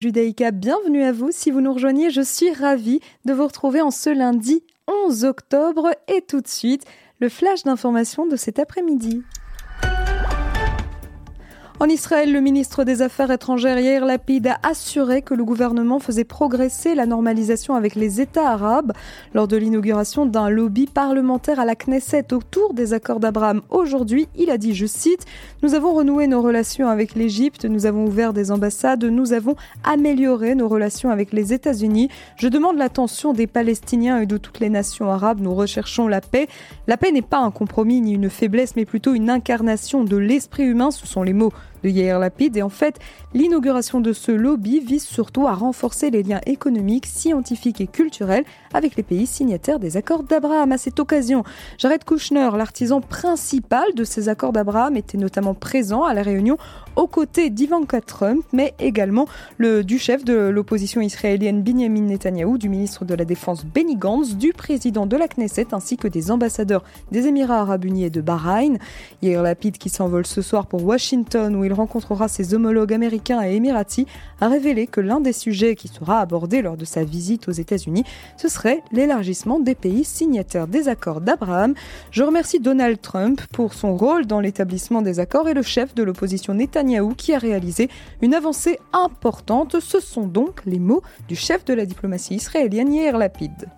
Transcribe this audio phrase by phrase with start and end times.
[0.00, 1.30] Judaïka, bienvenue à vous.
[1.32, 5.90] Si vous nous rejoignez, je suis ravie de vous retrouver en ce lundi 11 octobre
[6.06, 6.84] et tout de suite,
[7.18, 9.24] le flash d'information de cet après-midi.
[11.80, 16.24] En Israël, le ministre des Affaires étrangères Yair Lapid a assuré que le gouvernement faisait
[16.24, 18.92] progresser la normalisation avec les États arabes
[19.32, 23.62] lors de l'inauguration d'un lobby parlementaire à la Knesset autour des accords d'Abraham.
[23.70, 25.24] Aujourd'hui, il a dit, je cite,
[25.62, 29.54] Nous avons renoué nos relations avec l'Égypte, nous avons ouvert des ambassades, nous avons
[29.84, 32.08] amélioré nos relations avec les États-Unis.
[32.34, 35.38] Je demande l'attention des Palestiniens et de toutes les nations arabes.
[35.40, 36.48] Nous recherchons la paix.
[36.88, 40.64] La paix n'est pas un compromis ni une faiblesse, mais plutôt une incarnation de l'esprit
[40.64, 40.90] humain.
[40.90, 42.56] Ce sont les mots de Yair Lapid.
[42.56, 42.98] Et en fait,
[43.34, 48.96] l'inauguration de ce lobby vise surtout à renforcer les liens économiques, scientifiques et culturels avec
[48.96, 50.72] les pays signataires des accords d'Abraham.
[50.72, 51.44] À cette occasion,
[51.78, 56.58] Jared Kushner, l'artisan principal de ces accords d'Abraham, était notamment présent à la réunion
[56.96, 62.68] aux côtés d'Ivanka Trump, mais également le, du chef de l'opposition israélienne Benjamin Netanyahou, du
[62.68, 66.82] ministre de la Défense Benny Gantz, du président de la Knesset ainsi que des ambassadeurs
[67.12, 68.78] des Émirats arabes unis et de Bahreïn.
[69.22, 73.54] Yair Lapid, qui s'envole ce soir pour Washington où il rencontrera ses homologues américains et
[73.54, 74.06] émiratis,
[74.40, 78.04] a révélé que l'un des sujets qui sera abordé lors de sa visite aux États-Unis,
[78.36, 81.74] ce serait l'élargissement des pays signataires des accords d'Abraham.
[82.10, 86.02] Je remercie Donald Trump pour son rôle dans l'établissement des accords et le chef de
[86.02, 87.88] l'opposition Netanyahou qui a réalisé
[88.20, 89.78] une avancée importante.
[89.78, 93.77] Ce sont donc les mots du chef de la diplomatie israélienne Yair Lapid.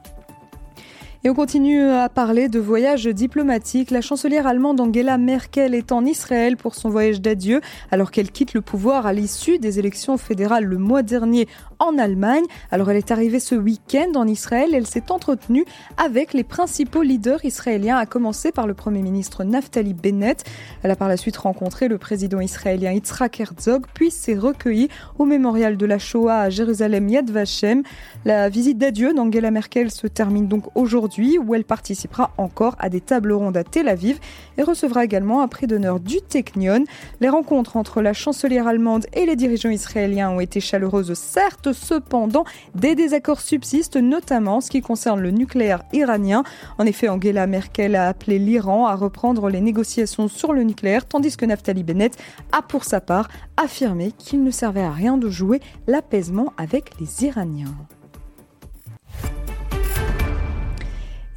[1.22, 3.90] Et on continue à parler de voyage diplomatique.
[3.90, 8.54] La chancelière allemande Angela Merkel est en Israël pour son voyage d'adieu alors qu'elle quitte
[8.54, 11.46] le pouvoir à l'issue des élections fédérales le mois dernier
[11.78, 12.44] en Allemagne.
[12.70, 14.70] Alors elle est arrivée ce week-end en Israël.
[14.72, 15.66] Elle s'est entretenue
[15.98, 20.44] avec les principaux leaders israéliens, à commencer par le Premier ministre Naftali Bennett.
[20.82, 25.26] Elle a par la suite rencontré le président israélien Yitzhak Herzog, puis s'est recueillie au
[25.26, 27.82] mémorial de la Shoah à Jérusalem Yad Vashem.
[28.24, 33.00] La visite d'adieu d'Angela Merkel se termine donc aujourd'hui, où elle participera encore à des
[33.00, 34.19] tables rondes à Tel Aviv
[34.59, 36.84] et recevra également un prix d'honneur du Technion.
[37.21, 42.44] Les rencontres entre la chancelière allemande et les dirigeants israéliens ont été chaleureuses, certes cependant,
[42.75, 46.44] des désaccords subsistent, notamment en ce qui concerne le nucléaire iranien.
[46.78, 51.37] En effet, Angela Merkel a appelé l'Iran à reprendre les négociations sur le nucléaire, tandis
[51.37, 52.16] que Naftali Bennett
[52.53, 57.25] a pour sa part affirmé qu'il ne servait à rien de jouer l'apaisement avec les
[57.25, 57.75] Iraniens.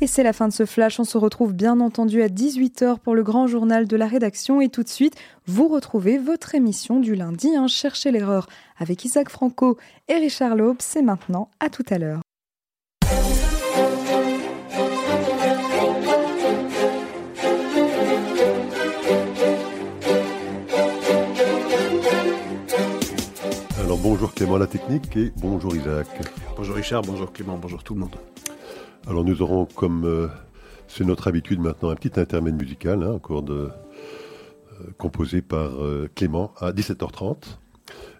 [0.04, 1.00] Et c'est la fin de ce flash.
[1.00, 4.60] On se retrouve bien entendu à 18h pour le grand journal de la rédaction.
[4.60, 5.16] Et tout de suite,
[5.46, 8.48] vous retrouvez votre émission du lundi, hein, Cherchez l'erreur,
[8.78, 9.78] avec Isaac Franco
[10.10, 10.76] et Richard Laube.
[10.80, 11.50] C'est maintenant.
[11.62, 12.20] À tout à l'heure.
[23.80, 26.08] Alors bonjour Clément la technique et bonjour Isaac.
[26.58, 28.18] Bonjour Richard, bonjour Clément, bonjour tout le monde.
[29.06, 30.30] Alors nous aurons, comme euh,
[30.88, 33.70] c'est notre habitude maintenant, un petit intermède musical, hein, encore de,
[34.80, 37.58] euh, composé par euh, Clément à 17h30.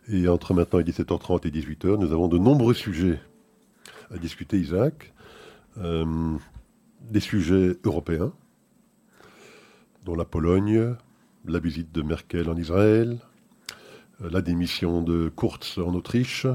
[0.10, 3.22] Et entre maintenant et 17h30 et 18h, nous avons de nombreux sujets
[4.14, 5.14] à discuter, Isaac.
[5.78, 8.34] des sujets européens,
[10.04, 10.96] dont la Pologne,
[11.46, 13.20] la visite de Merkel en Israël,
[14.20, 16.46] la démission de Kurz en Autriche,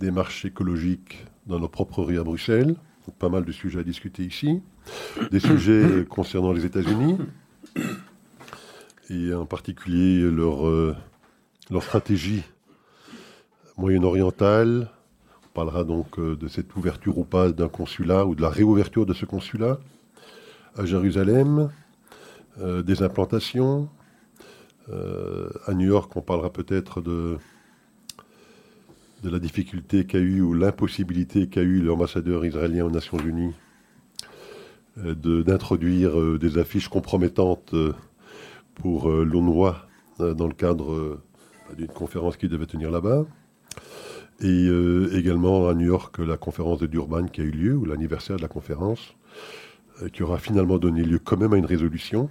[0.00, 2.76] des marches écologiques dans nos propres rues à Bruxelles.
[3.18, 4.62] pas mal de sujets à discuter ici.
[5.30, 7.18] Des sujets concernant les États-Unis
[9.10, 10.96] et en particulier leur, euh,
[11.70, 12.42] leur stratégie
[13.76, 14.88] moyen-orientale.
[15.44, 19.04] On parlera donc euh, de cette ouverture ou pas d'un consulat ou de la réouverture
[19.04, 19.78] de ce consulat
[20.76, 21.70] à Jérusalem,
[22.58, 23.88] euh, des implantations.
[25.66, 27.38] à New York, on parlera peut-être de
[29.24, 33.54] de la difficulté qu'a eu ou l'impossibilité qu'a eu l'ambassadeur israélien aux Nations Unies
[34.98, 37.94] euh, d'introduire euh, des affiches compromettantes euh,
[38.74, 39.86] pour l'ONUA
[40.18, 41.20] dans le cadre
[41.76, 43.24] d'une conférence qui devait tenir là-bas.
[44.40, 44.66] Et
[45.12, 48.42] également à New York, la conférence de Durban qui a eu lieu, ou l'anniversaire de
[48.42, 49.14] la conférence,
[50.12, 52.30] qui aura finalement donné lieu quand même à une résolution,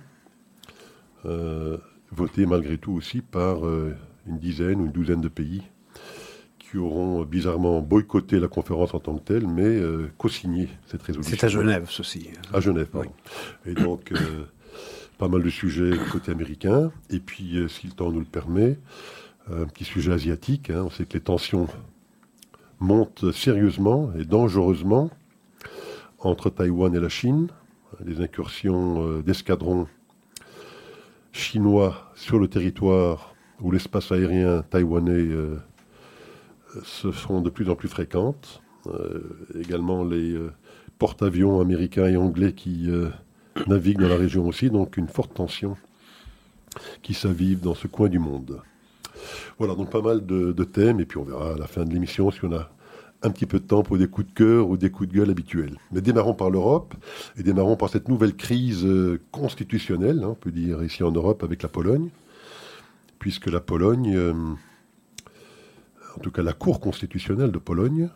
[1.24, 5.64] votée malgré tout aussi par une dizaine ou une douzaine de pays
[6.74, 11.04] qui auront euh, bizarrement boycotté la conférence en tant que telle, mais euh, co-signé cette
[11.04, 11.38] résolution.
[11.38, 12.30] C'est à Genève, ceci.
[12.52, 13.12] À Genève, pardon.
[13.68, 14.46] Et donc, euh,
[15.20, 16.92] pas mal de sujets côté américain.
[17.12, 18.80] Et puis, si le temps nous le permet,
[19.52, 20.72] un petit sujet asiatique.
[20.72, 20.86] Hein.
[20.86, 21.68] On sait que les tensions
[22.80, 25.12] montent sérieusement et dangereusement
[26.18, 27.50] entre Taïwan et la Chine.
[28.04, 29.88] Les incursions d'escadrons
[31.34, 35.28] chinois sur le territoire ou l'espace aérien taïwanais
[36.84, 38.62] se font de plus en plus fréquentes.
[39.60, 40.38] également les
[41.00, 42.90] porte-avions américains et anglais qui
[43.68, 45.78] naviguent dans la région aussi, donc une forte tension
[47.02, 48.62] qui s'avive dans ce coin du monde.
[49.58, 52.32] Voilà, donc pas mal de, thèmes, et puis on verra à la fin de l'émission
[52.32, 52.70] si on a
[53.22, 55.30] un petit peu de temps pour des coups de cœur ou des coups de gueule
[55.30, 55.78] habituels.
[55.92, 56.94] Mais démarrons par l'Europe,
[57.38, 61.44] et démarrons par cette nouvelle crise euh, constitutionnelle, hein, on peut dire ici en Europe,
[61.44, 62.10] avec la Pologne,
[63.20, 64.34] puisque la Pologne, euh,
[66.16, 68.10] en tout cas la Cour constitutionnelle de Pologne,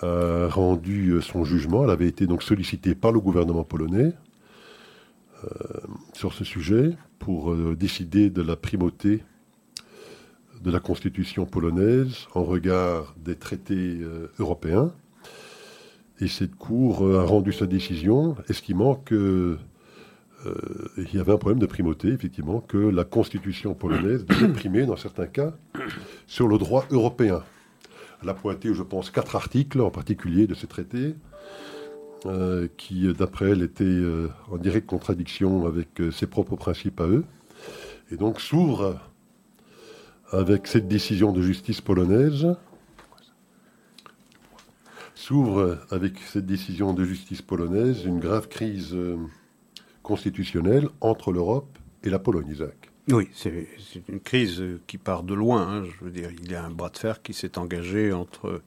[0.00, 1.84] a rendu euh, son jugement.
[1.84, 4.12] Elle avait été donc sollicitée par le gouvernement polonais
[6.14, 9.22] sur ce sujet pour décider de la primauté
[10.62, 14.92] de la constitution polonaise en regard des traités euh, européens.
[16.20, 19.58] Et cette Cour euh, a rendu sa décision, estimant que euh,
[20.96, 24.96] il y avait un problème de primauté, effectivement, que la constitution polonaise devait primer, dans
[24.96, 25.52] certains cas,
[26.26, 27.42] sur le droit européen.
[28.22, 31.14] Elle a pointé, je pense, quatre articles en particulier de ces traités,
[32.76, 34.02] qui, d'après elle, étaient
[34.50, 37.24] en directe contradiction avec ses propres principes à eux.
[38.10, 38.98] Et donc s'ouvre
[40.30, 42.54] avec cette décision de justice polonaise,
[45.14, 49.16] s'ouvre avec cette décision de justice polonaise une grave crise euh,
[50.08, 52.90] constitutionnelle entre l'Europe et la Pologne, Isaac.
[53.10, 53.68] Oui, c'est
[54.08, 55.62] une crise qui part de loin.
[55.68, 58.62] Hein, je veux dire, il y a un bras de fer qui s'est engagé entre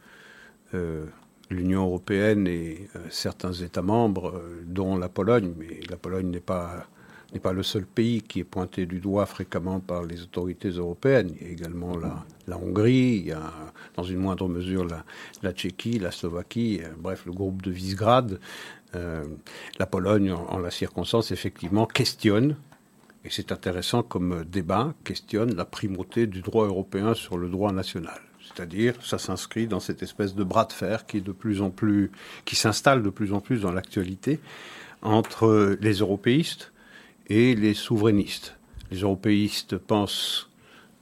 [0.73, 1.05] euh,
[1.49, 5.53] l'Union européenne et euh, certains États membres, dont la Pologne.
[5.57, 6.87] Mais la Pologne n'est pas
[7.33, 11.31] n'est pas le seul pays qui est pointé du doigt fréquemment par les autorités européennes.
[11.39, 13.53] Il y a également la, la Hongrie, il y a
[13.95, 15.05] dans une moindre mesure la,
[15.41, 18.39] la Tchéquie, la Slovaquie, euh, bref, le groupe de Visegrad.
[18.95, 19.23] Euh,
[19.79, 22.57] la Pologne, en, la circonstance, effectivement, questionne,
[23.23, 28.19] et c'est intéressant comme débat, questionne la primauté du droit européen sur le droit national.
[28.41, 32.11] C'est-à-dire, ça s'inscrit dans cette espèce de bras de fer qui de plus en plus,
[32.43, 34.39] qui s'installe de plus en plus dans l'actualité
[35.03, 36.71] entre les européistes,
[37.31, 38.57] et les souverainistes.
[38.91, 40.49] Les européistes pensent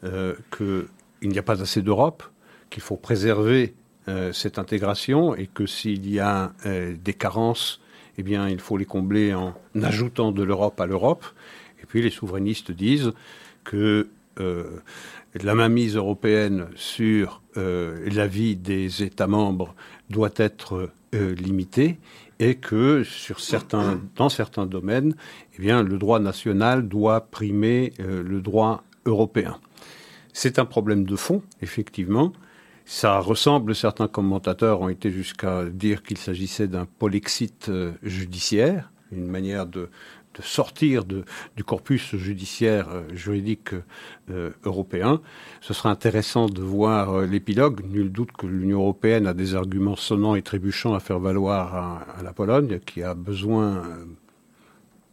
[0.03, 2.23] euh, qu'il n'y a pas assez d'Europe,
[2.69, 3.73] qu'il faut préserver
[4.33, 7.81] cette intégration et que s'il y a euh, des carences,
[8.17, 11.25] eh bien, il faut les combler en ajoutant de l'Europe à l'Europe.
[11.81, 13.13] Et puis les souverainistes disent
[13.63, 19.75] que la mainmise européenne sur la vie des États membres
[20.09, 21.97] doit être limitée
[22.39, 25.15] et que sur certains, dans certains domaines,
[25.57, 29.59] eh bien, le droit national doit primer euh, le droit européen.
[30.31, 32.31] C'est un problème de fond, effectivement.
[32.91, 39.27] Ça ressemble, certains commentateurs ont été jusqu'à dire qu'il s'agissait d'un polexite euh, judiciaire, une
[39.27, 39.89] manière de,
[40.41, 43.75] sortir du corpus judiciaire euh, juridique
[44.31, 45.21] euh, européen.
[45.61, 47.85] Ce sera intéressant de voir l'épilogue.
[47.85, 52.23] Nul doute que l'Union européenne a des arguments sonnants et trébuchants à faire valoir à,
[52.23, 53.83] la Pologne, qui a besoin,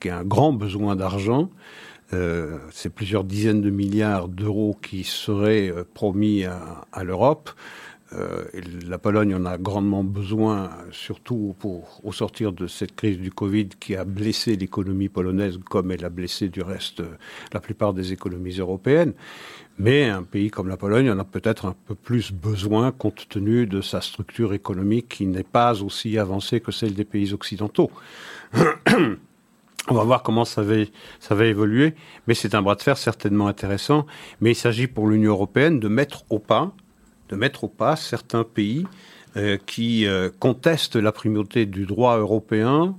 [0.00, 1.50] qui a un grand besoin d'argent.
[2.10, 7.50] C'est plusieurs dizaines de milliards d'euros qui seraient promis à, l'Europe.
[8.12, 8.44] Euh,
[8.86, 13.68] la Pologne en a grandement besoin, surtout pour au sortir de cette crise du Covid
[13.80, 17.16] qui a blessé l'économie polonaise comme elle a blessé du reste euh,
[17.52, 19.12] la plupart des économies européennes.
[19.78, 23.66] Mais un pays comme la Pologne en a peut-être un peu plus besoin compte tenu
[23.66, 27.90] de sa structure économique qui n'est pas aussi avancée que celle des pays occidentaux.
[29.88, 31.94] On va voir comment ça va, évoluer,
[32.26, 34.06] mais c'est un bras de fer certainement intéressant.
[34.40, 36.72] Mais il s'agit pour l'Union européenne de mettre au pas
[37.28, 38.86] de mettre au pas certains pays
[39.36, 42.96] euh, qui euh, contestent la primauté du droit européen,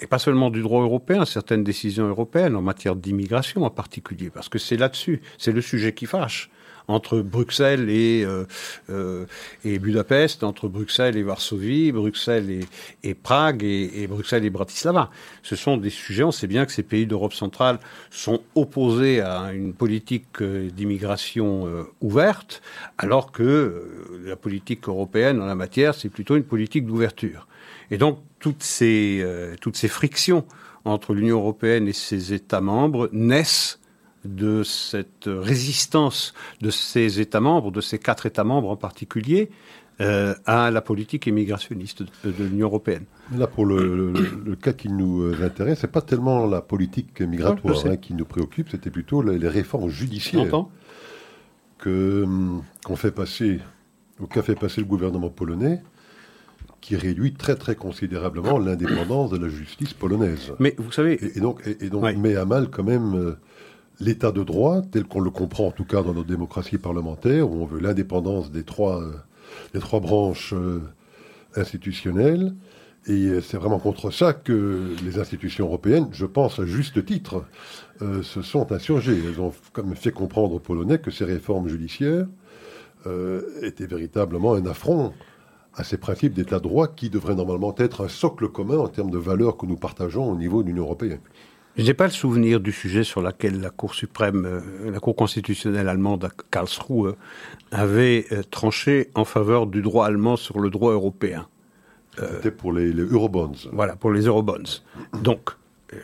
[0.00, 4.48] et pas seulement du droit européen, certaines décisions européennes en matière d'immigration en particulier, parce
[4.48, 6.50] que c'est là-dessus, c'est le sujet qui fâche
[6.88, 8.44] entre Bruxelles et, euh,
[8.90, 9.26] euh,
[9.64, 12.66] et Budapest, entre Bruxelles et Varsovie, Bruxelles
[13.02, 15.10] et, Prague et, Bruxelles et Bratislava.
[15.42, 17.78] Ce sont des sujets, on sait bien que ces pays d'Europe centrale
[18.10, 22.62] sont opposés à une politique euh, d'immigration ouverte,
[22.98, 27.46] alors que la politique européenne en la matière, c'est plutôt une politique d'ouverture.
[27.90, 29.24] Et donc, toutes ces,
[29.60, 30.44] toutes ces frictions
[30.84, 33.78] entre l'Union européenne et ses États membres naissent
[34.26, 39.50] de cette résistance de ces États membres, de ces quatre États membres en particulier,
[40.00, 43.04] euh, à la politique immigrationniste de, l'Union européenne.
[43.34, 44.12] Là, pour le,
[44.60, 48.90] cas qui nous intéresse, c'est pas tellement la politique migratoire hein, qui nous préoccupe, c'était
[48.90, 50.66] plutôt les, réformes judiciaires
[51.78, 53.60] que hum, qu'on fait passer,
[54.20, 55.82] ou qu'a fait passer le gouvernement polonais,
[56.82, 60.52] qui réduit très très considérablement l'indépendance de la justice polonaise.
[60.58, 63.14] Mais vous savez, et, donc, et, donc met à mal quand même.
[63.14, 63.38] Euh,
[64.00, 67.62] l'état de droit, tel qu'on le comprend en tout cas dans notre démocratie parlementaire, où
[67.62, 70.82] on veut l'indépendance des trois, euh, branches euh,
[71.54, 72.54] institutionnelles.
[73.08, 77.44] Et c'est vraiment contre ça que les institutions européennes, je pense à juste titre,
[78.00, 79.16] se sont insurgées.
[79.24, 82.26] Elles ont comme fait comprendre aux Polonais que ces réformes judiciaires
[83.62, 85.12] étaient véritablement un affront
[85.76, 89.10] à ces principes d'état de droit qui devraient normalement être un socle commun en termes
[89.10, 91.20] de valeurs que nous partageons au niveau de l'Union européenne.
[91.76, 95.14] Je n'ai pas le souvenir du sujet sur lequel la Cour suprême, euh, la Cour
[95.14, 97.14] constitutionnelle allemande à Karlsruhe
[97.70, 101.46] avait euh, tranché en faveur du droit allemand sur le droit européen.
[102.18, 103.52] C'était pour les, eurobonds.
[103.72, 104.80] Voilà, pour les eurobonds.
[105.22, 105.50] Donc,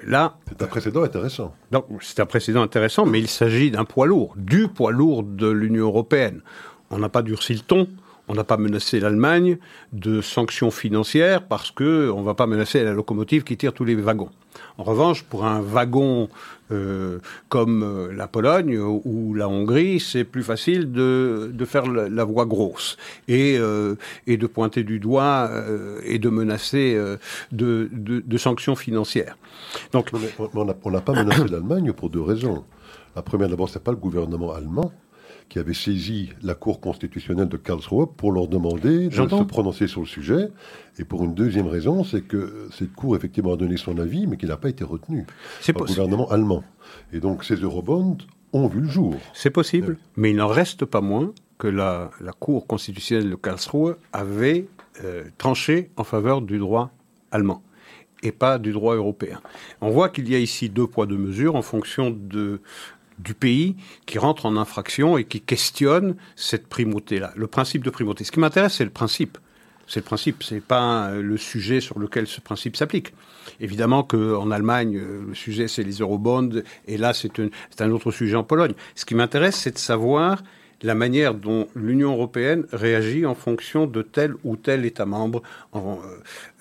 [0.05, 0.37] là.
[0.47, 1.55] C'est un précédent intéressant.
[1.71, 5.49] Donc, c'est un précédent intéressant, mais il s'agit d'un poids lourd, du poids lourd de
[5.49, 6.43] l'Union européenne.
[6.91, 7.89] On n'a pas durci le ton,
[8.29, 9.59] on n'a pas menacé l'Allemagne
[9.93, 11.85] de sanctions financières parce qu'on
[12.21, 14.31] ne va pas menacer la locomotive qui tire tous les wagons.
[14.79, 16.29] En revanche, pour un wagon
[16.71, 22.47] euh, comme euh, la Pologne ou la Hongrie, c'est plus facile de, faire la, voie
[22.47, 22.97] grosse
[23.29, 25.51] et, euh, et, de pointer du doigt
[26.05, 26.99] et de menacer
[27.51, 29.37] de, sanctions financières.
[29.93, 30.11] Donc,
[30.55, 32.65] on n'a pas menacé l'Allemagne pour deux raisons.
[33.15, 34.93] La première, d'abord, c'est pas le gouvernement allemand
[35.49, 40.01] qui avait saisi la Cour constitutionnelle de Karlsruhe pour leur demander de se prononcer sur
[40.01, 40.49] le sujet.
[40.99, 44.37] Et pour une deuxième raison, c'est que cette Cour effectivement a donné son avis, mais
[44.37, 45.27] qui n'a pas été retenu
[45.75, 46.65] par le gouvernement allemand.
[47.13, 48.19] Et donc ces eurobonds
[48.53, 49.15] ont vu le jour.
[49.35, 54.67] C'est possible, mais il n'en reste pas moins que la, Cour constitutionnelle de Karlsruhe avait
[55.05, 56.91] euh, tranché en faveur du droit
[57.31, 57.63] allemand
[58.23, 59.41] et pas du droit européen.
[59.81, 62.61] On voit qu'il y a ici deux poids, deux mesures en fonction de,
[63.23, 63.77] du pays
[64.07, 68.25] qui rentre en infraction et qui questionne cette primauté-là, le principe de primauté.
[68.25, 69.39] Ce qui m'intéresse, c'est le principe.
[69.87, 73.13] C'est le principe, c'est pas le sujet sur lequel ce principe s'applique.
[73.61, 77.41] Évidemment qu'en Allemagne, euh, le sujet c'est les eurobonds, et là c'est
[77.81, 78.75] un autre sujet en Pologne.
[78.95, 80.43] Ce qui m'intéresse, c'est de savoir
[80.83, 85.43] la manière dont l'Union européenne réagit en fonction de tel ou tel État membre.
[85.75, 85.79] Euh,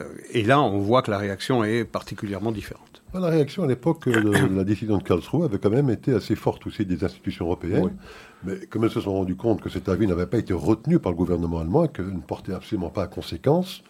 [0.01, 2.90] euh, et là, on voit que la réaction est particulièrement différente.
[3.13, 6.65] La réaction à l'époque de la décision de Karlsruhe avait quand même été assez forte
[6.65, 7.95] aussi des institutions européennes.
[8.43, 11.11] Mais comme elles se sont rendues compte que cet avis n'avait pas été retenu par
[11.11, 13.83] le gouvernement allemand et qu'il ne portait absolument pas à conséquence,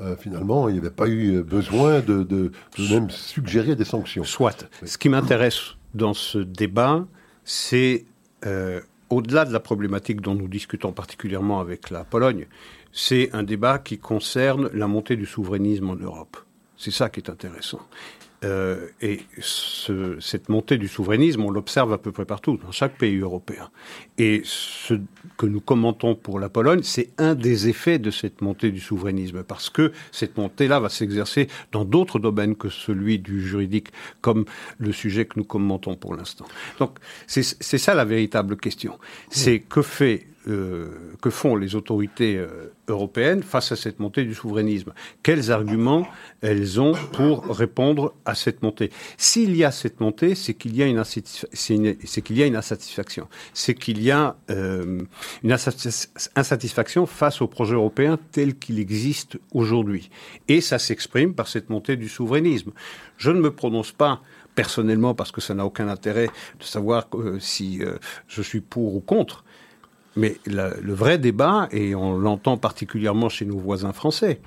[0.00, 2.52] euh, finalement, il n'y avait pas eu besoin de,
[2.90, 4.24] même suggérer des sanctions.
[4.24, 4.68] Soit.
[4.84, 7.06] Ce qui m'intéresse dans ce débat,
[7.44, 8.04] c'est,
[8.44, 12.46] euh, au-delà de la problématique dont nous discutons particulièrement avec la Pologne,
[12.92, 16.36] c'est un débat qui concerne la montée du souverainisme en Europe.
[16.76, 17.80] C'est ça qui est intéressant.
[18.44, 23.18] Euh, et cette montée du souverainisme, on l'observe à peu près partout, dans chaque pays
[23.18, 23.70] européen.
[24.18, 24.94] Et ce
[25.36, 29.42] que nous commentons pour la Pologne, c'est un des effets de cette montée du souverainisme,
[29.42, 33.88] parce que cette montée-là va s'exercer dans d'autres domaines que celui du juridique,
[34.20, 34.44] comme
[34.78, 36.46] le sujet que nous commentons pour l'instant.
[36.78, 38.98] Donc c'est ça la véritable question.
[39.30, 40.86] C'est que fait euh,
[41.20, 44.92] que font les autorités euh, européennes face à cette montée du souverainisme
[45.24, 46.06] Quels arguments
[46.40, 48.92] elles ont pour répondre à cette montée?
[49.16, 54.36] S'il y a cette montée, c'est qu'il y a une, insatisfaction, c'est qu'il y a
[54.50, 55.02] euh,
[55.42, 55.56] une
[56.36, 60.10] insatisfaction face au projet européen tel qu'il existe aujourd'hui,
[60.46, 62.70] et ça s'exprime par cette montée du souverainisme.
[63.16, 64.22] Je ne me prononce pas
[64.54, 67.08] personnellement parce que ça n'a aucun intérêt de savoir
[67.40, 67.82] si
[68.28, 69.44] je suis pour ou contre.
[70.16, 74.40] Mais le vrai débat, et on l'entend particulièrement chez nos voisins français,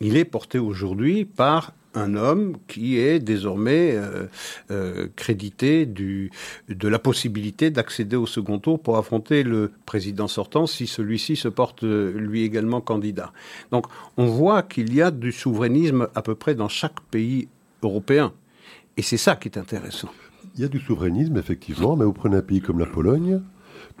[0.00, 4.26] il est porté aujourd'hui par un homme qui est désormais euh,
[4.70, 10.86] euh, crédité de la possibilité d'accéder au second tour pour affronter le président sortant si
[10.86, 13.32] celui-ci se porte lui également candidat.
[13.70, 17.48] Donc on voit qu'il y a du souverainisme à peu près dans chaque pays
[17.82, 18.32] européen.
[18.96, 20.08] Et c'est ça qui est intéressant.
[20.56, 23.40] Il y a du souverainisme, effectivement, mais vous prenez un pays comme la Pologne,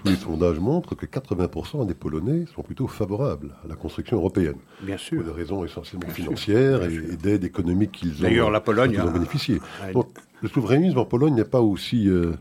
[0.04, 4.56] tous les sondages montrent que 80% des Polonais sont plutôt favorables à la construction européenne.
[4.82, 5.22] Bien sûr.
[5.22, 9.60] Pour des raisons essentiellement financières et, d'aide économique qu'ils ont, D'ailleurs, la Pologne ont bénéficié.
[10.42, 12.32] le souverainisme en Pologne n'est pas aussi euh,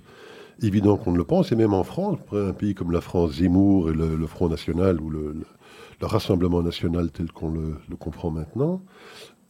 [0.62, 3.90] évident qu'on ne le pense, et même en France, un pays comme la France, Zemmour
[3.90, 5.36] et le, Front National ou le,
[6.02, 8.82] Rassemblement National tel qu'on le comprend maintenant,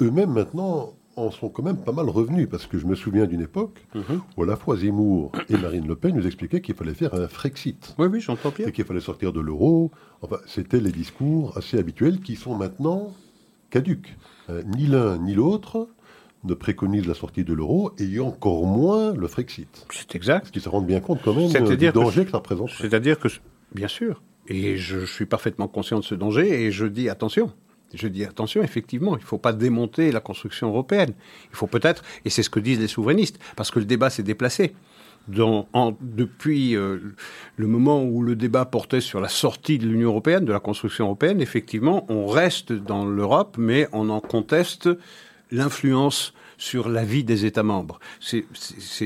[0.02, 3.42] eux-mêmes maintenant en sont quand même pas mal revenus, parce que je me souviens d'une
[3.42, 4.22] époque mhm.
[4.38, 7.28] où à la fois Zemmour et Marine Le Pen nous expliquaient qu'il fallait faire un
[7.28, 7.96] Frexit.
[7.98, 8.68] Oui, oui, j'entends bien.
[8.68, 9.92] Et qu'il fallait sortir de l'euro.
[10.22, 13.14] Enfin, c'était les discours assez habituels qui sont maintenant
[13.70, 14.16] caduques.
[14.50, 15.88] Euh, ni l'un ni l'autre
[16.44, 19.86] ne préconisent la sortie de l'euro et encore moins le Frexit.
[19.92, 20.42] C'est exact.
[20.42, 22.70] Parce qu'ils se rendent bien compte quand même du danger que, ça représente.
[22.72, 23.30] C'est-à-dire que,
[23.74, 27.52] bien sûr, et je suis parfaitement conscient de ce danger et je dis attention.
[27.94, 31.14] Je dis attention, effectivement, il ne faut pas démonter la construction européenne.
[31.52, 34.24] Il faut peut-être, et c'est ce que disent les souverainistes, parce que le débat s'est
[34.24, 34.74] déplacé.
[35.28, 37.00] depuis euh,
[37.56, 41.06] le moment où le débat portait sur la sortie de l'Union européenne, de la construction
[41.06, 44.90] européenne, effectivement, on reste dans l'Europe, mais on en conteste
[45.52, 48.00] l'influence sur la vie des États membres.
[48.20, 48.46] C'est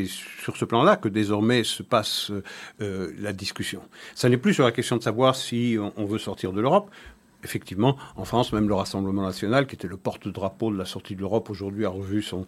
[0.05, 2.31] sur ce plan-là que désormais se passe
[2.81, 3.81] euh, la discussion.
[4.15, 6.91] Ça n'est plus sur la question de savoir si on veut sortir de l'Europe
[7.47, 11.21] effectivement, en France, même le Rassemblement national, qui était le porte-drapeau de la sortie de
[11.21, 12.45] l'Europe, aujourd'hui a revu son,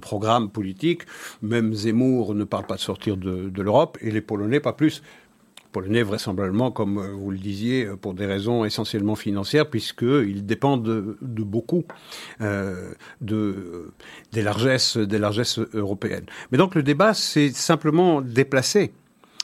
[0.00, 1.02] programme politique.
[1.42, 5.02] Même Zemmour ne parle pas de sortir de, l'Europe, et les Polonais pas plus.
[5.72, 11.84] Polonais, vraisemblablement, comme vous le disiez, pour des raisons essentiellement financières, puisqu'ils dépendent de, beaucoup
[12.40, 13.92] euh, de,
[14.32, 16.24] des, largesses, des largesses européennes.
[16.50, 18.92] Mais donc le débat s'est simplement déplacé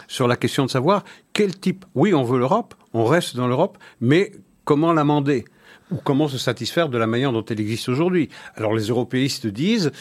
[0.08, 3.78] sur la question de savoir quel type, oui, on veut l'Europe, on reste dans l'Europe,
[4.00, 4.32] mais
[4.64, 5.44] comment l'amender
[5.90, 8.28] ou comment se satisfaire de la manière dont elle existe aujourd'hui.
[8.56, 9.92] Alors les européistes disent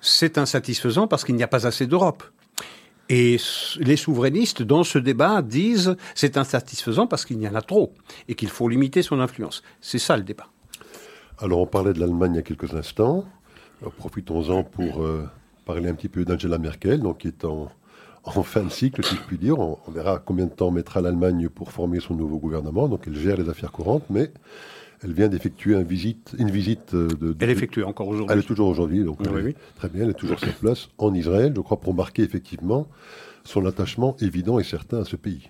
[0.00, 2.24] c'est insatisfaisant parce qu'il n'y a pas assez d'Europe.
[3.08, 3.36] Et
[3.78, 7.92] les souverainistes, dans ce débat, disent c'est insatisfaisant parce qu'il y en a trop
[8.28, 9.62] et qu'il faut limiter son influence.
[9.80, 10.48] C'est ça le débat.
[11.38, 13.24] Alors on parlait de l'Allemagne il y a quelques instants.
[13.98, 15.28] Profitons-en pour euh,
[15.64, 17.68] parler un petit peu d'Angela Merkel, qui est en,
[18.36, 19.58] en fin de cycle, si je puis dire.
[19.58, 22.88] On, verra combien de temps mettra l'Allemagne pour former son nouveau gouvernement.
[22.88, 24.30] Donc elle gère les affaires courantes, mais
[25.02, 28.32] elle vient d'effectuer une visite, une visite de, Elle effectue encore aujourd'hui.
[28.32, 30.04] Elle est toujours aujourd'hui, donc très bien.
[30.04, 32.86] Elle est toujours sur place en Israël, je crois, pour marquer effectivement
[33.44, 35.48] son attachement évident et certain à ce pays.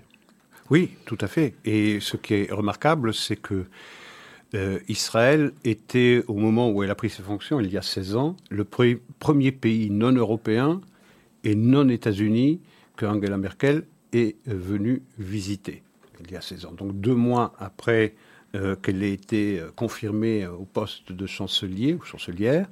[0.70, 1.54] Oui, tout à fait.
[1.66, 3.66] Et ce qui est remarquable, c'est que
[4.54, 8.16] euh, Israël était, au moment où elle a pris ses fonctions, il y a 16
[8.16, 10.80] ans, le premier pays non européen
[11.44, 12.60] et non États-Unis
[12.96, 15.82] que Angela Merkel est euh, venue visiter
[16.24, 16.72] il y a 16 ans.
[16.72, 18.14] Donc deux mois après
[18.54, 22.68] euh, qu'elle ait été euh, confirmée au poste de chancelier ou chancelière,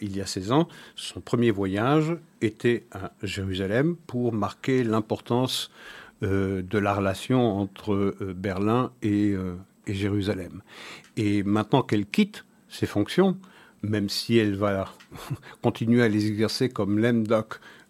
[0.00, 5.72] il y a 16 ans, son premier voyage était à Jérusalem pour marquer l'importance
[6.20, 9.34] de la relation entre Berlin et,
[9.88, 10.62] et, Jérusalem.
[11.16, 13.36] Et maintenant qu'elle quitte ses fonctions,
[13.82, 14.94] même si elle va
[15.62, 17.81] continuer à les exercer comme l'EMDOC euh, euh,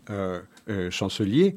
[0.90, 1.56] chancelier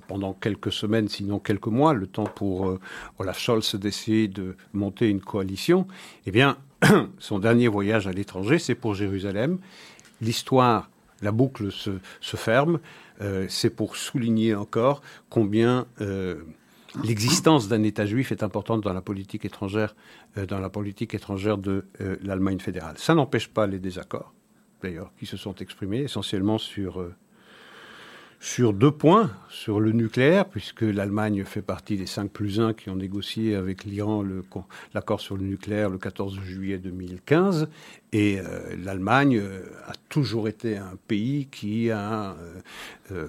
[0.00, 2.80] pendant quelques semaines, sinon quelques mois, le temps pour euh,
[3.18, 5.86] Olaf Scholz d'essayer de monter une coalition,
[6.26, 6.58] eh bien,
[7.18, 9.58] son dernier voyage à l'étranger, c'est pour Jérusalem.
[10.20, 10.90] L'histoire,
[11.22, 12.80] la boucle se, ferme.
[13.48, 15.86] c'est pour souligner encore combien
[17.02, 19.94] l'existence d'un État juif est importante dans la politique étrangère
[20.36, 21.84] de
[22.22, 22.96] l'Allemagne fédérale.
[22.98, 24.34] Ça n'empêche pas les désaccords,
[24.82, 27.02] d'ailleurs, qui se sont exprimés essentiellement sur
[28.40, 32.90] sur deux points, sur le nucléaire, puisque l'Allemagne fait partie des cinq plus 1 qui
[32.90, 34.24] ont négocié avec l'Iran
[34.92, 37.68] l'accord sur le nucléaire le 14 juillet 2015,
[38.14, 42.36] et euh, l'Allemagne euh, a toujours été un pays qui a
[43.10, 43.26] euh,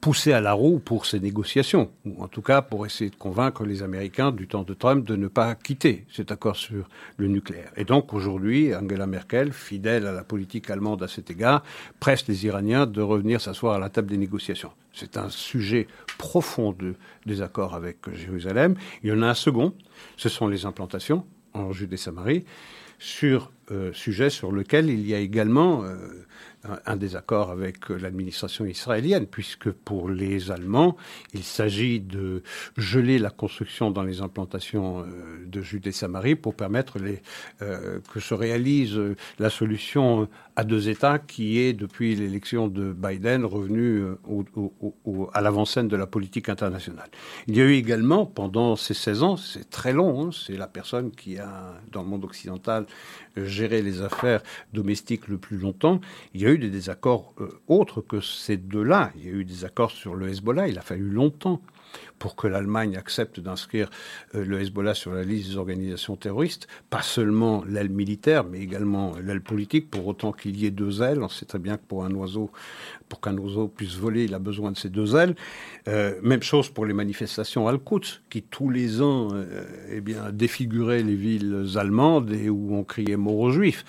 [0.00, 3.64] poussé à la roue pour ces négociations, ou en tout cas pour essayer de convaincre
[3.64, 7.72] les Américains du temps de Trump de ne pas quitter cet accord sur le nucléaire.
[7.76, 11.64] Et donc aujourd'hui, Angela Merkel, fidèle à la politique allemande à cet égard,
[11.98, 14.70] presse les Iraniens de revenir s'asseoir à la table des négociations.
[14.92, 16.94] C'est un sujet profond de
[17.26, 18.76] désaccord avec Jérusalem.
[19.02, 19.74] Il y en a un second,
[20.16, 22.44] ce sont les implantations en Judée-Samarie
[23.00, 23.50] sur
[23.92, 25.96] sujet sur lequel il y a également euh,
[26.86, 30.96] un, désaccord avec l'administration israélienne, puisque pour les Allemands,
[31.32, 32.42] il s'agit de
[32.76, 37.20] geler la construction dans les implantations euh, de Judée-Samarie pour permettre les,
[37.58, 38.98] que se réalise
[39.38, 44.04] la solution à deux États qui est, depuis l'élection de Biden, revenu
[45.32, 47.08] à l'avant-scène de la politique internationale.
[47.46, 50.66] Il y a eu également, pendant ces 16 ans, c'est très long, hein, c'est la
[50.66, 52.86] personne qui a, dans le monde occidental,
[53.36, 56.00] gérer les affaires domestiques le plus longtemps,
[56.34, 59.12] il y a eu des désaccords euh, autres que ces deux-là.
[59.16, 61.60] Il y a eu des accords sur le Hezbollah, il a fallu longtemps
[62.18, 63.90] pour que l'Allemagne accepte d'inscrire
[64.34, 69.14] euh, le Hezbollah sur la liste des organisations terroristes, pas seulement l'aile militaire, mais également
[69.22, 71.22] l'aile politique, pour autant qu'il y ait deux ailes.
[71.22, 72.50] On sait très bien que pour un oiseau,
[73.08, 75.34] pour qu'un oiseau puisse voler, il a besoin de ces deux ailes.
[75.88, 79.28] Euh, même chose pour les manifestations Al-Quds, qui tous les ans
[79.90, 83.84] eh bien, défiguraient les villes allemandes et où on criait mort aux juifs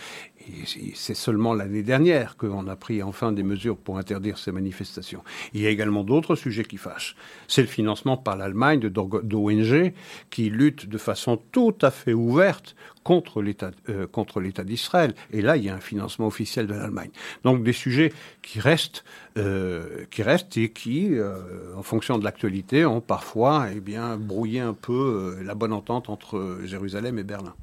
[0.95, 5.23] c'est seulement l'année dernière qu'on a pris enfin des mesures pour interdire ces manifestations.
[5.53, 7.15] Il y a également d'autres sujets qui fâchent.
[7.47, 9.93] C'est le financement par l'Allemagne d'ONG
[10.29, 15.13] qui luttent de façon tout à fait ouverte contre l'État euh, contre l'État d'Israël.
[15.31, 17.11] Et là, il y a un financement officiel de l'Allemagne.
[17.43, 19.03] Donc des sujets qui restent,
[19.37, 20.23] euh, qui
[20.61, 23.81] et qui, euh, en fonction de l'actualité, ont parfois eh
[24.17, 27.53] brouillé un peu la bonne entente entre Jérusalem et Berlin.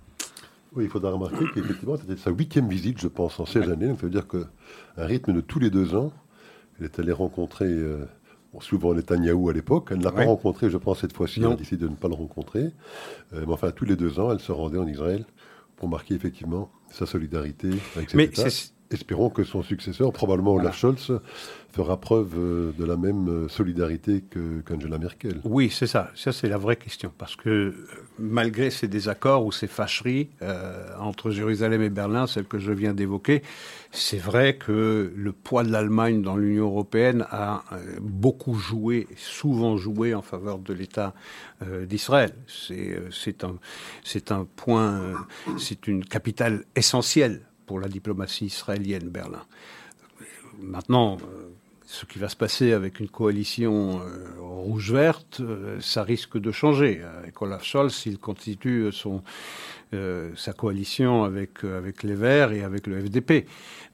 [0.75, 3.89] Oui, il faudra remarquer qu'effectivement, c'était sa huitième visite, je pense, en 16 années.
[3.89, 4.47] Donc, ça veut dire qu'un
[4.97, 6.13] rythme de tous les deux ans,
[6.79, 8.07] elle est allée rencontrer euh,
[8.61, 9.89] souvent Netanyahou à l'époque.
[9.91, 11.41] Elle ne l'a pas rencontré, je pense, cette fois-ci.
[11.41, 12.73] Elle a décidé de ne pas le rencontrer.
[13.33, 15.27] mais enfin, tous les deux ans, elle se rendait en Israël
[15.77, 18.49] pour marquer effectivement sa solidarité avec cet mais État.
[18.93, 21.13] Espérons que son successeur, probablement Olaf Scholz,
[21.73, 24.23] fera preuve euh, de la même euh, solidarité
[24.67, 25.41] qu'Angela Merkel.
[25.45, 26.11] Oui, c'est ça.
[26.15, 27.13] Ça, c'est la vraie question.
[27.17, 27.75] Parce que euh,
[28.19, 30.29] malgré ces désaccords ou ces fâcheries
[31.01, 33.43] entre Jérusalem et Berlin, celles que je viens d'évoquer,
[33.91, 37.65] c'est vrai que le poids de l'Allemagne dans l'Union européenne a
[38.01, 41.15] beaucoup joué, souvent joué en faveur de l'État
[41.87, 42.33] d'Israël.
[42.47, 45.01] C'est un point,
[45.59, 49.43] c'est une capitale essentielle pour la diplomatie israélienne, Berlin.
[50.61, 51.19] Maintenant,
[51.85, 57.03] ce qui va se passer avec une coalition euh, rouge-verte, euh, ça risque de changer.
[57.19, 59.23] Avec Olaf Scholz, il constitue son,
[59.95, 63.47] euh, sa coalition avec, avec les Verts et avec le FDP.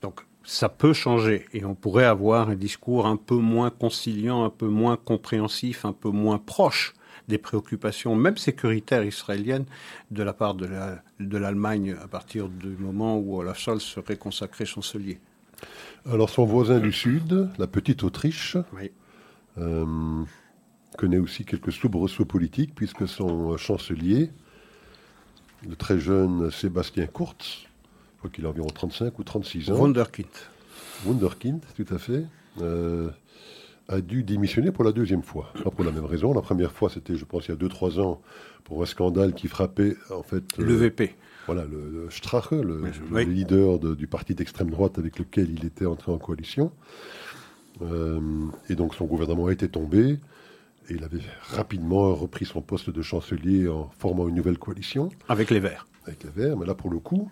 [0.02, 4.50] Donc ça peut changer et on pourrait avoir un discours un peu moins conciliant, un
[4.50, 6.94] peu moins compréhensif, un peu moins proche
[7.28, 9.66] des préoccupations, même sécuritaires israéliennes,
[10.10, 15.20] de la part de l'Allemagne à partir du moment où Olaf Scholz serait consacré chancelier.
[16.06, 18.56] Alors son voisin du sud, la petite Autriche,
[19.58, 20.24] euh,
[20.96, 24.30] connaît aussi quelques soubresauts politiques puisque son chancelier,
[25.68, 29.76] le très jeune Sébastien Kurz, je crois qu'il a environ 35 ou 36 ans.
[29.76, 30.26] Wunderkind.
[31.06, 32.24] Wunderkind, tout à fait.
[32.60, 33.10] Euh,
[33.88, 35.52] a dû démissionner pour la deuxième fois.
[35.64, 36.34] Pas pour la même raison.
[36.34, 38.20] La première fois, c'était, je pense, il y a 2-3 ans,
[38.64, 40.44] pour un scandale qui frappait, en fait.
[40.58, 41.14] Le VP
[41.48, 46.18] voilà, le, Strache, le, leader du parti d'extrême droite avec lequel il était entré en
[46.18, 46.72] coalition.
[47.80, 48.20] Euh,
[48.68, 50.18] et donc son gouvernement a été tombé.
[50.90, 55.08] Et il avait rapidement repris son poste de chancelier en formant une nouvelle coalition.
[55.30, 55.86] Avec les Verts.
[56.06, 57.30] Avec les Verts, mais là pour le coup,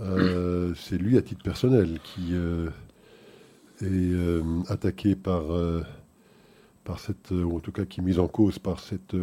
[0.00, 2.68] euh, c'est lui à titre personnel qui euh,
[3.80, 5.44] est attaqué par,
[6.82, 9.14] par cette, ou en tout cas qui est mis en cause par, cette,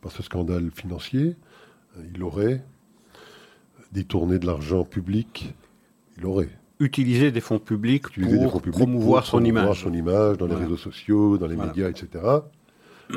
[0.00, 1.34] par ce scandale financier.
[2.14, 2.62] Il aurait
[3.92, 5.54] détourner de l'argent public,
[6.18, 6.50] il aurait.
[6.78, 9.82] Utiliser des fonds publics pour promouvoir son image.
[9.82, 12.24] son image dans les réseaux sociaux, dans les médias, etc.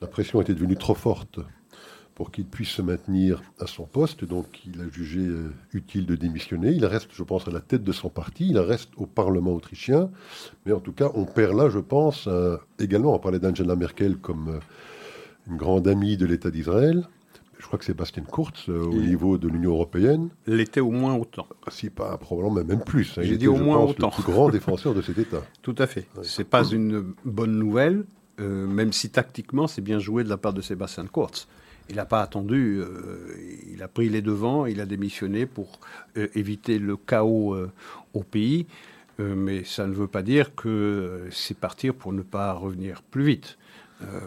[0.00, 1.38] La pression était devenue trop forte
[2.14, 6.14] pour qu'il puisse se maintenir à son poste, donc il a jugé euh, utile de
[6.14, 6.70] démissionner.
[6.70, 10.10] Il reste, je pense, à la tête de son parti, il reste au Parlement autrichien,
[10.66, 14.16] mais en tout cas, on perd là, je pense, euh, également, on parlait d'Angela Merkel
[14.16, 14.58] comme euh,
[15.48, 17.08] une grande amie de l'État d'Israël,
[17.72, 20.28] crois que Sébastien Kurz, euh, au niveau de l'Union européenne.
[20.46, 21.46] L'était au moins autant.
[21.66, 23.16] Ah, si pas, probablement même plus.
[23.16, 23.22] Hein.
[23.24, 24.08] J'ai dit au moins autant.
[24.14, 25.42] le plus grand défenseur de cet État.
[25.62, 26.06] Tout à fait.
[26.16, 28.04] Ce C'est pas une bonne nouvelle,
[28.40, 31.48] euh, même si tactiquement c'est bien joué de la part de Sébastien Kurz.
[31.88, 33.34] Il n'a pas attendu, euh,
[33.72, 35.80] il a pris les devants, il a démissionné pour
[36.14, 37.56] éviter le chaos
[38.12, 38.66] au pays.
[39.18, 43.56] mais ça ne veut pas dire que c'est partir pour ne pas revenir plus vite.
[44.02, 44.20] Euh,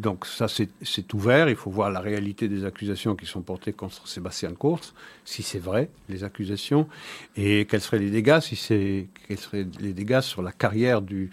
[0.00, 1.48] donc ça, c'est ouvert.
[1.48, 5.58] Il faut voir la réalité des accusations qui sont portées contre Sébastien Kurz, si c'est
[5.58, 6.88] vrai, les accusations,
[7.36, 11.28] et quels seraient les dégâts, si c'est quels seraient les dégâts sur la carrière de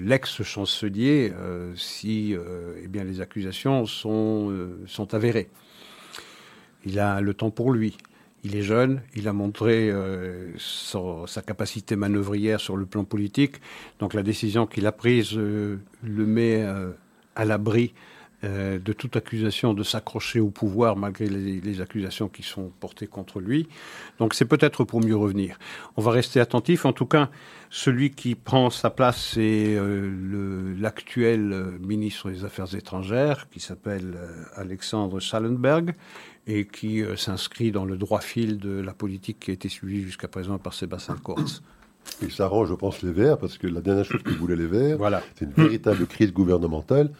[0.00, 4.52] l'ex-chancelier euh, si euh, eh bien, les accusations sont,
[4.86, 5.48] sont avérées.
[6.84, 7.96] Il a le temps pour lui.
[8.44, 13.56] Il est jeune, il a montré euh, sa capacité manœuvrière sur le plan politique.
[13.98, 16.92] Donc la décision qu'il a prise euh, le met euh,
[17.34, 17.94] à l'abri
[18.40, 23.66] de toute accusation de s'accrocher au pouvoir malgré les, accusations qui sont portées contre lui.
[24.20, 25.58] Donc c'est peut-être pour mieux revenir.
[25.96, 26.84] On va rester attentif.
[26.84, 27.30] En tout cas,
[27.68, 29.76] celui qui prend sa place, c'est
[30.80, 34.16] l'actuel ministre des Affaires étrangères qui s'appelle
[34.54, 35.96] Alexandre Schallenberg
[36.48, 40.02] et qui euh, s'inscrit dans le droit fil de la politique qui a été suivie
[40.02, 41.62] jusqu'à présent par Sébastien Kurz.
[42.22, 44.96] Il s'arrange, je pense, les Verts, parce que la dernière chose que voulaient les Verts,
[44.96, 45.22] voilà.
[45.38, 47.12] c'est une véritable crise gouvernementale.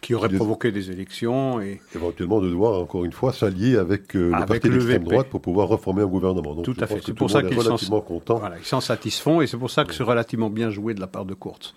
[0.00, 1.80] Qui aurait provoqué des élections et...
[1.94, 5.68] Éventuellement de devoir, encore une fois, s'allier avec, euh, le parti d'extrême droite pour pouvoir
[5.68, 6.56] reformer un gouvernement.
[6.56, 7.00] Donc, tout à fait.
[7.06, 8.38] C'est pour ça qu'ils relativement contents.
[8.40, 11.06] Voilà, ils s'en satisfont et c'est pour ça que c'est relativement bien joué de la
[11.06, 11.72] part de Kurz.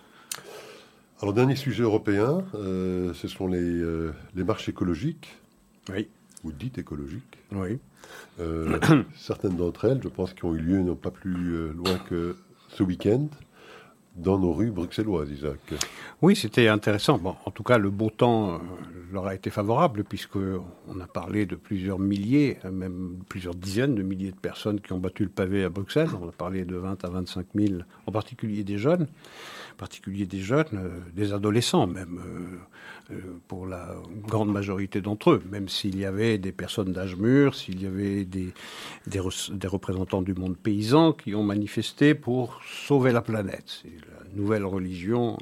[1.21, 3.83] Alors, dernier sujet européen, euh, ce sont les,
[4.35, 5.37] les marches écologiques.
[5.93, 6.07] Oui
[6.45, 7.37] ou dites écologiques.
[7.51, 7.79] Oui.
[8.39, 8.79] Euh,
[9.15, 12.37] certaines d'entre elles, je pense, qui ont eu lieu non pas plus euh, loin que
[12.69, 13.27] ce week-end
[14.15, 15.59] dans nos rues bruxelloises, Isaac.
[16.21, 17.17] Oui, c'était intéressant.
[17.17, 18.57] Bon, en tout cas, le beau temps euh,
[19.11, 24.31] leur a été favorable, puisqu'on a parlé de plusieurs milliers, même plusieurs dizaines de milliers
[24.31, 26.09] de personnes qui ont battu le pavé à Bruxelles.
[26.21, 29.07] On a parlé de 20 à 25 000, en particulier des jeunes,
[29.75, 32.19] en particulier des jeunes, des adolescents même.
[33.11, 33.95] Euh, pour la
[34.27, 38.25] grande majorité d'entre eux, même s'il y avait des personnes d'âge mûr, s'il y avait
[38.25, 38.51] des,
[39.67, 43.83] représentants du monde paysan qui ont manifesté pour sauver la planète.
[44.35, 45.37] Nouvelle religion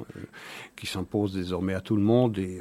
[0.76, 2.60] qui s'impose désormais à tout le monde et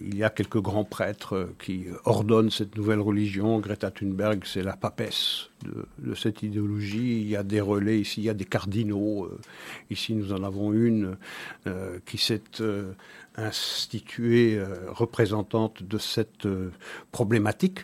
[0.00, 3.58] il y a quelques grands prêtres qui ordonnent cette nouvelle religion.
[3.58, 5.50] Greta Thunberg, c'est la papesse
[5.98, 7.20] de, cette idéologie.
[7.20, 9.28] Il y a des relais ici, il y a des cardinaux.
[9.90, 11.16] ici, nous en avons une
[12.06, 12.42] qui s'est
[13.36, 16.46] instituée représentante de cette
[17.12, 17.80] problématique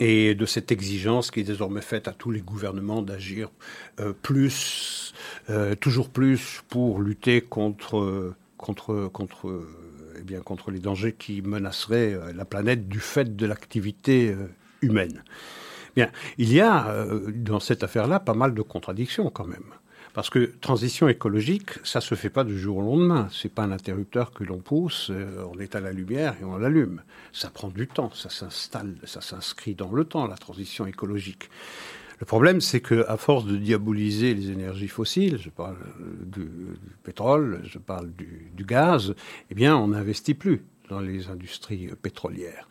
[0.00, 3.50] et de cette exigence qui est désormais faite à tous les gouvernements d'agir
[4.00, 5.12] euh, plus,
[5.50, 9.62] euh, toujours plus pour lutter contre, contre, contre,
[10.18, 14.34] eh bien, contre les dangers qui menaceraient euh, la planète du fait de l'activité
[14.80, 15.22] humaine.
[15.94, 16.94] Bien, il y a
[17.34, 19.74] dans cette affaire-là pas mal de contradictions quand même.
[20.12, 23.28] Parce que transition écologique, ça se fait pas du jour au lendemain.
[23.32, 27.02] C'est pas un interrupteur que l'on pousse, euh, on éteint la lumière et on l'allume.
[27.32, 31.48] Ça prend du temps, ça s'installe, ça s'inscrit dans le temps, la transition écologique.
[32.18, 35.78] Le problème, c'est que à force de diaboliser les énergies fossiles, je parle
[36.20, 36.46] du,
[37.02, 39.14] pétrole, je parle du, du gaz,
[39.50, 42.68] eh bien, on n'investit plus dans les industries pétrolières.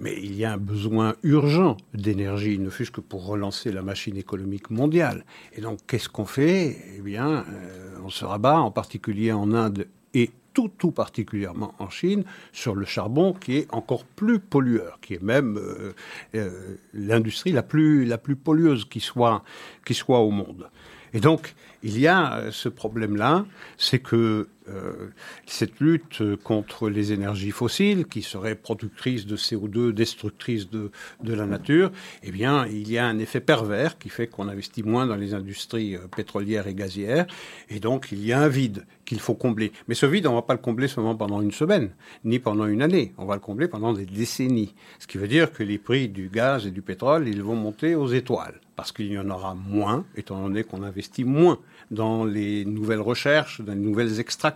[0.00, 4.16] Mais il y a un besoin urgent d'énergie, ne fût-ce que pour relancer la machine
[4.16, 5.24] économique mondiale.
[5.52, 6.76] Et donc, qu'est-ce qu'on fait?
[6.96, 11.90] Eh bien, euh, on se rabat, en particulier en Inde et tout, tout particulièrement en
[11.90, 15.92] Chine, sur le charbon qui est encore plus pollueur, qui est même euh,
[16.34, 19.42] euh, l'industrie la plus, la plus pollueuse qui soit,
[19.84, 20.70] qui soit au monde.
[21.12, 25.08] Et donc, il y a ce problème-là, c'est que euh,
[25.46, 30.90] cette lutte contre les énergies fossiles, qui seraient productrices de CO2, destructrices de,
[31.22, 31.90] de la nature,
[32.22, 35.34] eh bien, il y a un effet pervers qui fait qu'on investit moins dans les
[35.34, 37.26] industries euh, pétrolières et gazières,
[37.68, 39.72] et donc il y a un vide qu'il faut combler.
[39.88, 41.90] Mais ce vide, on ne va pas le combler seulement pendant une semaine,
[42.24, 44.74] ni pendant une année, on va le combler pendant des décennies.
[44.98, 47.94] Ce qui veut dire que les prix du gaz et du pétrole, ils vont monter
[47.94, 51.58] aux étoiles, parce qu'il y en aura moins, étant donné qu'on investit moins
[51.90, 54.53] dans les nouvelles recherches, dans les nouvelles extractions.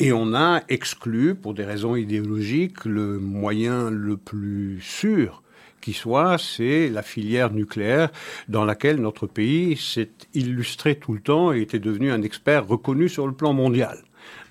[0.00, 5.42] Et on a exclu, pour des raisons idéologiques, le moyen le plus sûr
[5.80, 8.10] qui soit, c'est la filière nucléaire
[8.48, 13.08] dans laquelle notre pays s'est illustré tout le temps et était devenu un expert reconnu
[13.08, 13.98] sur le plan mondial.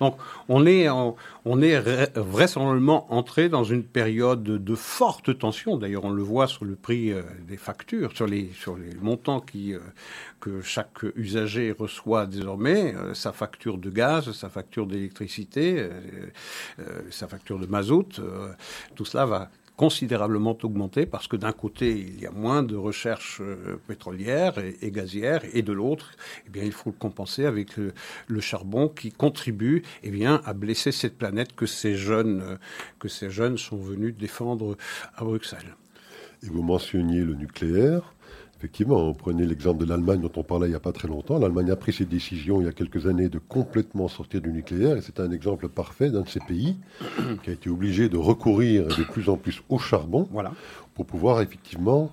[0.00, 0.16] Donc
[0.48, 1.78] on est, on est
[2.16, 5.76] vraisemblablement entré dans une période de forte tension.
[5.76, 9.44] D'ailleurs, on le voit sur le prix euh, des factures, sur les, sur les montants
[9.54, 9.78] euh,
[10.40, 15.88] que chaque usager reçoit désormais, euh, sa facture de gaz, sa facture d'électricité,
[17.10, 18.20] sa facture de mazout.
[18.94, 23.40] tout cela va considérablement augmenté parce que d'un côté, il y a moins de recherches
[23.40, 26.10] euh, pétrolières et, gazières et de l'autre,
[26.46, 30.90] eh bien, il faut le compenser avec le, charbon qui contribue eh bien, à blesser
[30.90, 32.56] cette planète que ces jeunes, euh,
[32.98, 34.76] que ces jeunes sont venus défendre
[35.14, 35.76] à Bruxelles.
[36.42, 38.14] Et vous mentionniez le nucléaire.
[38.58, 41.38] Effectivement, on prenait l'exemple de l'Allemagne dont on parlait il n'y a pas très longtemps.
[41.38, 44.96] L'Allemagne a pris ses décisions il y a quelques années de complètement sortir du nucléaire
[44.96, 46.76] et c'est un exemple parfait d'un de ces pays
[47.44, 50.52] qui a été obligé de recourir de plus en plus au charbon voilà.
[50.94, 52.10] pour pouvoir effectivement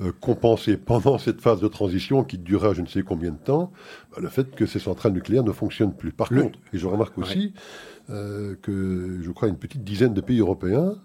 [0.00, 3.70] euh, compenser pendant cette phase de transition qui durera je ne sais combien de temps
[4.10, 6.10] bah, le fait que ces centrales nucléaires ne fonctionnent plus.
[6.10, 7.52] Par contre, et je remarque aussi
[8.10, 10.96] euh, que je crois une petite dizaine de pays européens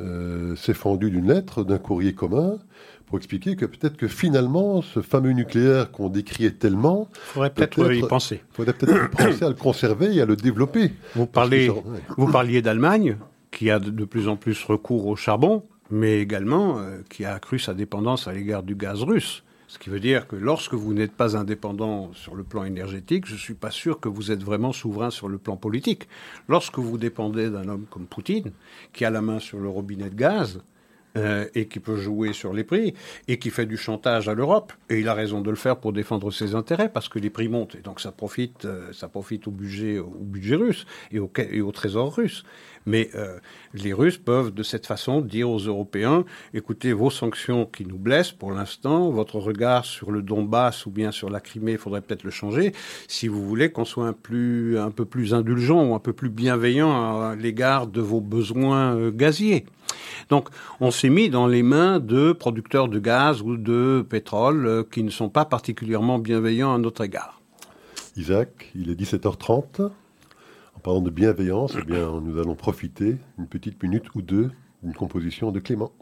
[0.00, 2.58] euh, s'est fendu d'une lettre, d'un courrier commun,
[3.06, 7.08] pour expliquer que peut-être que finalement, ce fameux nucléaire qu'on décriait tellement...
[7.14, 8.42] Il faudrait peut-être y penser.
[8.52, 10.92] Il faudrait peut-être penser à le conserver et à le développer.
[11.14, 11.70] Vous, parlez,
[12.16, 13.16] vous parliez d'Allemagne,
[13.50, 17.58] qui a de plus en plus recours au charbon, mais également euh, qui a accru
[17.58, 19.42] sa dépendance à l'égard du gaz russe.
[19.68, 23.34] Ce qui veut dire que lorsque vous n'êtes pas indépendant sur le plan énergétique, je
[23.34, 26.08] ne suis pas sûr que vous êtes vraiment souverain sur le plan politique.
[26.48, 28.52] Lorsque vous dépendez d'un homme comme Poutine,
[28.94, 30.62] qui a la main sur le robinet de gaz,
[31.16, 32.94] euh, et qui peut jouer sur les prix
[33.28, 34.72] et qui fait du chantage à l'Europe.
[34.90, 37.48] Et il a raison de le faire pour défendre ses intérêts parce que les prix
[37.48, 41.30] montent et donc ça profite, euh, ça profite au budget, au budget russe et au,
[41.50, 42.44] et au trésor russe.
[42.86, 43.38] Mais euh,
[43.74, 48.32] les Russes peuvent de cette façon dire aux Européens, écoutez, vos sanctions qui nous blessent
[48.32, 52.24] pour l'instant, votre regard sur le Donbass ou bien sur la Crimée, il faudrait peut-être
[52.24, 52.72] le changer,
[53.06, 57.20] si vous voulez qu'on soit un, un peu plus indulgent ou un peu plus bienveillant
[57.20, 59.66] à l'égard de vos besoins gaziers.
[60.28, 60.48] Donc,
[60.80, 65.02] on s'est mis dans les mains de producteurs de gaz ou de pétrole euh, qui
[65.02, 67.40] ne sont pas particulièrement bienveillants à notre égard.
[68.16, 69.90] Isaac, il est 17h30.
[70.78, 74.50] En parlant de bienveillance, eh bien, nous allons profiter une petite minute ou deux
[74.82, 75.92] d'une composition de Clément.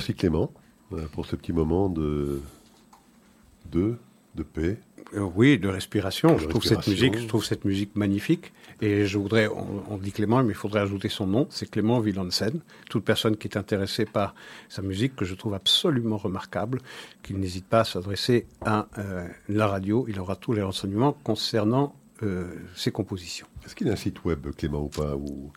[0.00, 0.50] Merci Clément
[1.12, 2.40] pour ce petit moment de,
[3.70, 3.96] de,
[4.34, 4.78] de paix.
[5.12, 6.38] Oui, de respiration.
[6.38, 8.54] je, Trouve cette musique, je trouve cette musique magnifique.
[8.80, 11.46] Et je voudrais, on, dit Clément, mais il faudrait ajouter son nom.
[11.50, 12.60] C'est Clément Villansen.
[12.88, 14.34] Toute personne qui est intéressée par
[14.70, 16.80] sa musique, que je trouve absolument remarquable,
[17.22, 18.88] qu'il n'hésite pas à s'adresser à
[19.50, 20.06] la radio.
[20.08, 21.94] Il aura tous les renseignements concernant
[22.74, 23.48] ses compositions.
[23.66, 25.52] Est-ce qu'il a un site web, Clément, ou pas ou...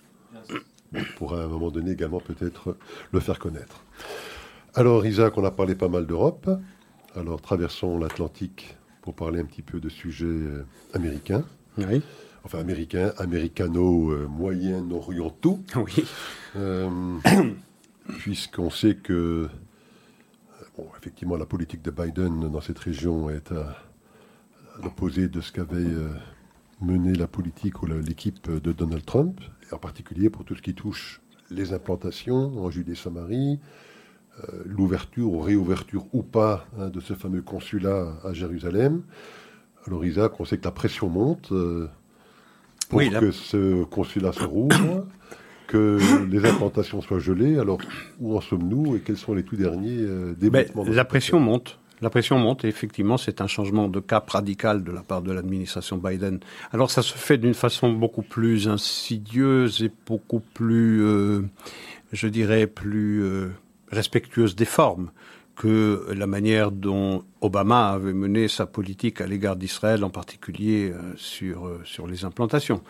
[0.96, 2.76] On pourra à un moment donné également peut-être
[3.12, 3.84] le faire connaître?
[4.76, 6.50] Alors Isaac, on a parlé pas mal d'Europe.
[7.16, 11.46] Alors traversons l'Atlantique pour parler un petit peu de sujets euh, américains.
[11.78, 12.02] Oui.
[12.44, 15.60] Enfin américains, américano-moyen-orientaux.
[15.76, 16.04] Oui.
[16.56, 16.90] Euh,
[18.18, 19.48] puisqu'on sait que,
[20.76, 23.78] bon, effectivement, la politique de Biden dans cette région est à,
[24.82, 26.10] l'opposé de ce qu'avait euh,
[26.82, 29.40] mené la politique ou l'équipe de Donald Trump
[29.72, 33.58] en particulier pour tout ce qui touche les implantations en Judée-Samarie, euh,
[34.66, 39.04] l'ouverture ou réouverture ou pas hein, de ce fameux consulat à Jérusalem.
[39.88, 41.90] Alors Isaac, on sait que la pression monte euh,
[42.90, 45.06] pour que ce consulat se rouvre,
[45.68, 47.58] que les implantations soient gelées.
[47.58, 47.80] Alors
[48.20, 51.80] où en sommes-nous et quels sont les tout derniers euh, développements La pression monte.
[52.02, 55.32] La pression monte et effectivement, c'est un changement de cap radical de la part de
[55.32, 56.40] l'administration Biden.
[56.72, 61.44] Alors ça se fait d'une façon beaucoup plus insidieuse et beaucoup plus, euh,
[62.12, 63.50] je dirais, plus euh,
[63.94, 65.12] respectueuse des formes
[65.56, 71.14] que la manière dont Obama avait mené sa politique à l'égard d'Israël, en particulier euh,
[71.16, 72.82] sur, sur les implantations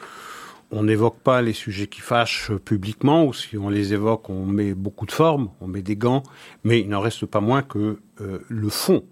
[0.73, 4.73] on n'évoque pas les sujets qui fâchent publiquement, ou si on les évoque, on met
[4.73, 6.23] beaucoup de formes, on met des gants,
[6.63, 9.03] mais il n'en reste pas moins que euh, le fond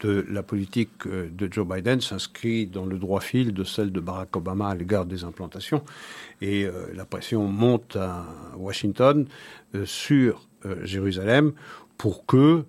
[0.00, 4.00] de la politique euh, de Joe Biden s'inscrit dans le droit fil de celle de
[4.00, 5.84] Barack Obama à l'égard des implantations.
[6.40, 8.26] Et euh, la pression monte à
[8.56, 9.26] Washington
[9.84, 10.48] sur
[10.82, 11.52] Jérusalem
[11.98, 12.64] pour que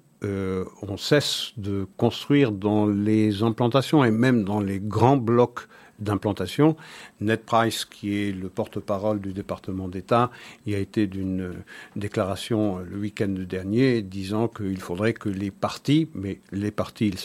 [0.82, 5.68] on cesse de construire dans les implantations et même dans les grands blocs
[6.00, 6.76] d'implantation.
[7.22, 10.32] Ned Price, qui est le porte-parole du département d'État,
[10.66, 11.54] il a été d'une
[11.96, 17.18] déclaration le week-end dernier disant qu'il faudrait que les partis, mais les partis, il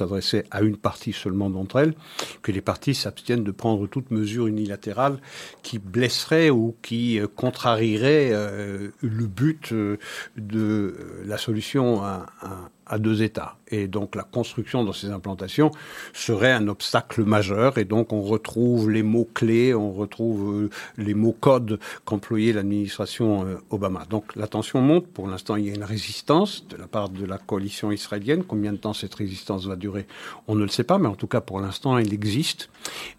[0.50, 1.94] à une partie seulement d'entre elles,
[2.42, 5.18] que les partis s'abstiennent de prendre toute mesure unilatérale
[5.62, 9.98] qui blesserait ou qui contrarierait euh, le but euh,
[10.37, 13.59] de la solution à deux États.
[13.70, 15.70] Et donc la construction dans ces implantations
[16.12, 17.78] serait un obstacle majeur.
[17.78, 24.06] Et donc on retrouve les mots-clés, on retrouve euh, les mots-codes qu'employait l'administration euh, Obama.
[24.09, 25.06] Donc la tension monte.
[25.06, 28.44] Pour l'instant, il y a une résistance de la part de la coalition israélienne.
[28.44, 30.06] Combien de temps cette résistance va durer
[30.48, 32.70] On ne le sait pas, mais en tout cas pour l'instant, elle existe.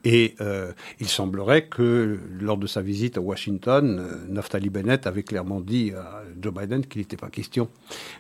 [0.04, 5.62] Et euh, il semblerait que lors de sa visite à Washington, Naftali Bennett avait clairement
[5.62, 7.70] dit à Joe Biden qu'il n'était pas question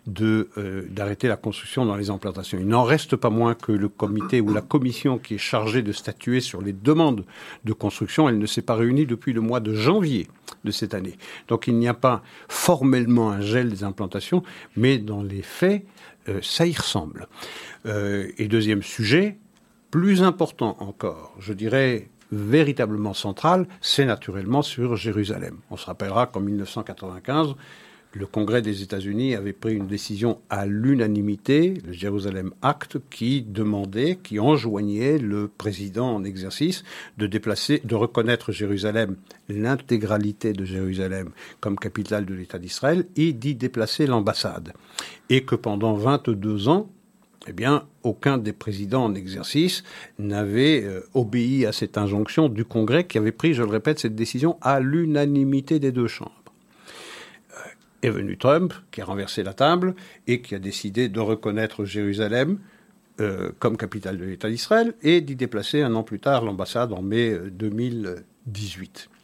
[0.07, 2.09] d'arrêter la construction dans les
[2.53, 5.91] Il n'en reste pas moins que le comité ou la commission qui est chargée de
[5.91, 7.25] statuer sur les demandes
[7.65, 10.27] de construction, elle ne s'est pas réunie depuis le mois de janvier
[10.63, 11.17] de cette année.
[11.47, 14.43] Donc il n'y a pas formellement un gel des implantations,
[14.75, 15.85] mais dans les faits,
[16.29, 17.27] euh, ça y ressemble.
[17.85, 19.37] Euh, et deuxième sujet,
[19.89, 25.57] plus important encore, je dirais véritablement central, c'est naturellement sur Jérusalem.
[25.69, 27.55] On se rappellera qu'en 1995,
[28.13, 34.19] le Congrès des États-Unis avait pris une décision à l'unanimité, le Jérusalem Act, qui demandait,
[34.21, 36.83] qui enjoignait le président en exercice
[37.17, 39.15] de déplacer, de reconnaître Jérusalem,
[39.47, 41.29] l'intégralité de Jérusalem
[41.61, 44.73] comme capitale de l'État d'Israël et d'y déplacer l'ambassade.
[45.29, 46.89] Et que pendant 22 ans,
[47.47, 49.83] eh bien, aucun des présidents en exercice
[50.19, 54.15] n'avait euh, obéi à cette injonction du Congrès qui avait pris, je le répète, cette
[54.15, 56.40] décision à l'unanimité des deux chambres
[58.01, 59.95] est venu Trump, qui a renversé la table
[60.27, 62.59] et qui a décidé de reconnaître Jérusalem
[63.19, 67.01] euh, comme capitale de l'État d'Israël et d'y déplacer un an plus tard l'ambassade en
[67.01, 69.09] mai 2018.
[69.09, 69.15] Euh,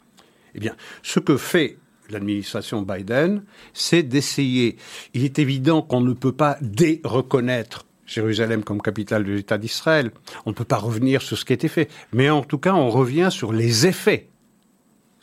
[0.54, 1.78] eh bien, ce que fait
[2.10, 4.76] l'administration Biden, c'est d'essayer.
[5.14, 10.10] Il est évident qu'on ne peut pas dé-reconnaître Jérusalem comme capitale de l'État d'Israël.
[10.46, 11.88] On ne peut pas revenir sur ce qui a été fait.
[12.12, 14.28] Mais en tout cas, on revient sur les effets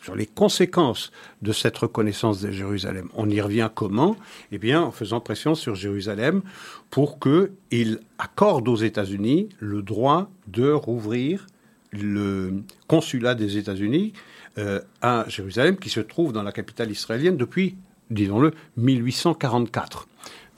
[0.06, 3.10] sur les conséquences de cette reconnaissance de Jérusalem.
[3.16, 4.16] On y revient comment?
[4.52, 6.44] Eh bien, en faisant pression sur Jérusalem
[6.92, 11.48] pour qu'il accorde aux États-Unis le droit de rouvrir
[11.92, 14.14] le consulat des États-Unis
[14.60, 17.76] euh, à Jérusalem, qui se trouve dans la capitale israélienne depuis,
[18.12, 20.08] disons-le, 1844.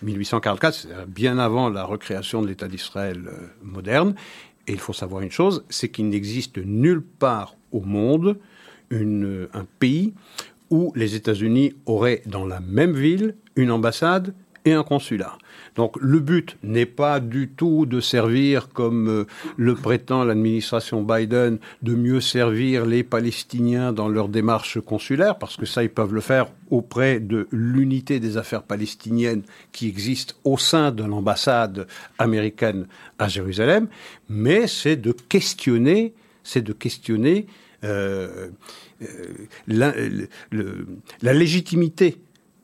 [0.02, 4.14] 1844, c'est bien avant la recréation de l'État d'Israël euh, moderne.
[4.68, 8.38] Et il faut savoir une chose, c'est qu'il n'existe nulle part au monde
[8.92, 10.14] un pays
[10.70, 14.34] où les États-Unis auraient dans la même ville une ambassade
[14.68, 15.38] et un consulat.
[15.76, 19.26] Donc le but n'est pas du tout de servir, comme euh,
[19.56, 25.66] le prétend l'administration Biden, de mieux servir les Palestiniens dans leur démarche consulaire, parce que
[25.66, 30.92] ça, ils peuvent le faire auprès de l'unité des affaires palestiniennes qui existe au sein
[30.92, 31.88] de l'ambassade
[32.20, 32.88] américaine
[33.20, 33.88] à Jérusalem,
[34.28, 36.14] mais c'est de questionner,
[36.44, 37.48] c'est de questionner
[37.84, 38.50] euh,
[39.02, 39.06] euh,
[39.68, 39.94] la,
[41.22, 42.18] la légitimité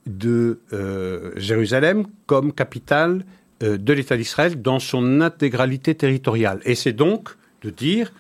[0.08, 3.26] de euh, Jérusalem comme capitale
[3.62, 6.60] de l'État d'Israël dans son intégralité territoriale.
[6.66, 7.30] Et c'est donc
[7.62, 8.12] de dire,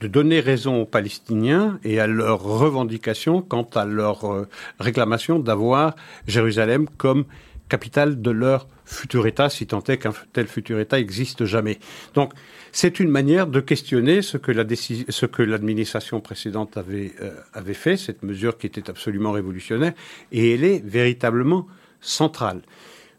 [0.00, 4.46] de donner raison aux Palestiniens et à leurs revendications quant à leur
[4.78, 5.96] réclamation d'avoir
[6.28, 7.24] Jérusalem comme
[7.68, 11.78] capitale de leur futur État, si tant est qu'un tel futur État existe jamais.
[12.14, 12.32] Donc,
[12.74, 17.72] c'est une manière de questionner ce que la ce que l'administration précédente avait euh, avait
[17.72, 19.92] fait, cette mesure qui était absolument révolutionnaire,
[20.32, 21.68] et elle est véritablement
[22.00, 22.62] centrale.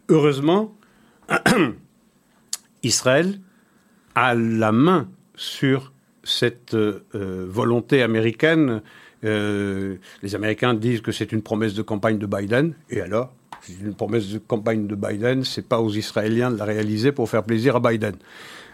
[0.09, 0.75] Heureusement,
[2.83, 3.39] Israël
[4.13, 5.93] a la main sur
[6.25, 6.99] cette euh,
[7.47, 8.81] volonté américaine.
[9.23, 13.79] Euh, les Américains disent que c'est une promesse de campagne de Biden, et alors c'est
[13.79, 17.43] une promesse de campagne de Biden, c'est pas aux Israéliens de la réaliser pour faire
[17.43, 18.17] plaisir à Biden.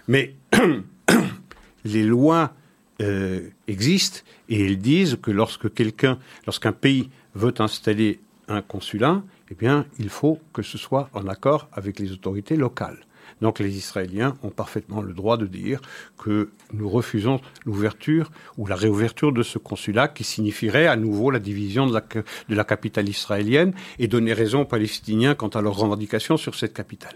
[0.08, 0.36] Mais
[1.86, 2.54] les lois
[3.02, 9.56] euh, existent et elles disent que lorsque quelqu'un, lorsqu'un pays veut installer un consulat, eh
[9.56, 13.00] bien, il faut que ce soit en accord avec les autorités locales.
[13.42, 15.82] Donc les Israéliens ont parfaitement le droit de dire
[16.18, 21.40] que nous refusons l'ouverture ou la réouverture de ce consulat qui signifierait à nouveau la
[21.40, 25.76] division de la, de la capitale israélienne et donner raison aux Palestiniens quant à leurs
[25.76, 27.16] revendications sur cette capitale.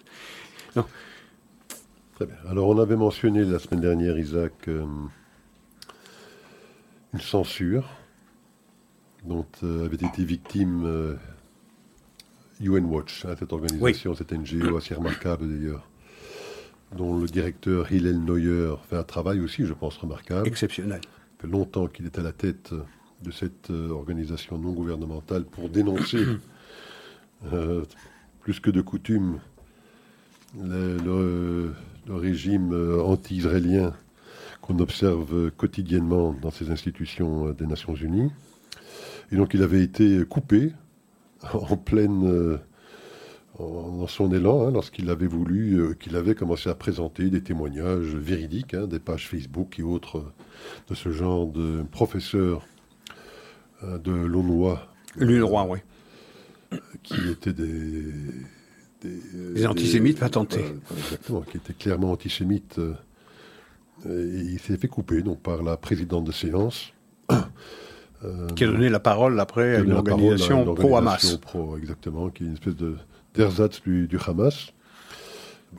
[2.16, 2.36] Très bien.
[2.50, 4.86] Alors on avait mentionné la semaine dernière, Isaac, euh,
[7.14, 7.90] une censure
[9.26, 11.18] dont euh, avait été victime
[12.62, 15.90] UN euh, Watch, hein, cette organisation, cette NGO assez remarquable d'ailleurs,
[16.96, 20.48] dont le directeur Hillel Neuer fait un travail aussi, je pense, remarquable.
[20.48, 21.02] Exceptionnel.
[21.04, 22.74] Ça fait longtemps qu'il est à la tête
[23.24, 26.24] de cette organisation non gouvernementale pour dénoncer,
[28.40, 29.42] plus que de coutume,
[30.58, 31.74] le le
[32.10, 33.94] régime euh, anti-israélien
[34.62, 38.32] qu'on observe quotidiennement dans ces institutions euh, des Nations Unies.
[39.32, 40.72] Et donc il avait été coupé
[41.54, 42.58] en pleine euh,
[43.58, 48.74] dans son élan, hein, lorsqu'il avait voulu, qu'il avait commencé à présenter des témoignages véridiques,
[48.74, 50.26] hein, des pages Facebook et autres
[50.90, 52.68] de ce genre de professeurs
[53.82, 54.90] de l'ONUA.
[55.16, 55.80] L'UNRWA, oui.
[57.04, 58.12] Qui étaient des,
[59.56, 60.66] des, antisémites patentés.
[60.98, 62.80] exactement, qui étaient clairement antisémites.
[62.80, 62.94] Euh,
[64.06, 66.92] et il s'est fait couper donc, par la présidente de séance.
[68.24, 71.38] Euh, qui a donné la parole après à une organisation pro-Hamas.
[71.38, 72.96] Pro, exactement, qui est une espèce de
[73.34, 74.72] d'ersatz du, du, Hamas,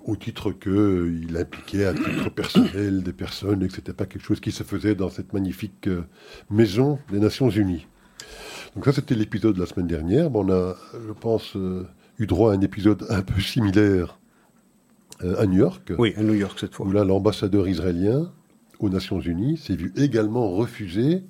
[0.05, 4.23] au titre qu'il impliquait à titre personnel des personnes et que ce n'était pas quelque
[4.23, 6.05] chose qui se faisait dans cette magnifique euh,
[6.51, 7.87] maison des Nations Unies.
[8.75, 10.29] Donc ça, c'était l'épisode de la semaine dernière.
[10.29, 11.57] Bon, on a, je pense,
[12.19, 14.19] eu droit à un épisode un peu similaire
[15.23, 15.93] euh, à New York.
[15.99, 16.87] Oui, à New York cette fois.
[16.87, 18.31] Où là, l'ambassadeur israélien
[18.79, 21.25] aux Nations Unies s'est vu également refuser.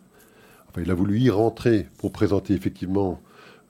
[0.68, 3.20] Enfin, il a voulu y rentrer pour présenter effectivement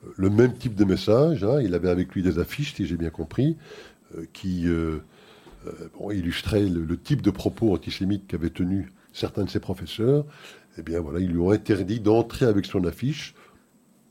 [0.04, 1.44] euh, le même type de message.
[1.44, 1.60] Hein.
[1.62, 3.56] Il avait avec lui des affiches, si j'ai bien compris,
[4.16, 4.66] euh, qui
[6.10, 10.24] illustraient le, type de propos antisémites qu'avaient tenus certains de ses professeurs.
[10.78, 13.34] Eh bien voilà, ils lui ont interdit d'entrer avec son affiche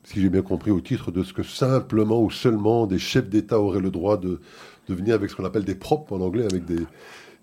[0.06, 3.58] si j'ai bien compris, au titre de ce que simplement ou seulement des chefs d'État
[3.60, 4.40] auraient le droit de,
[4.88, 6.78] de venir avec ce qu'on appelle des propres en anglais, avec des,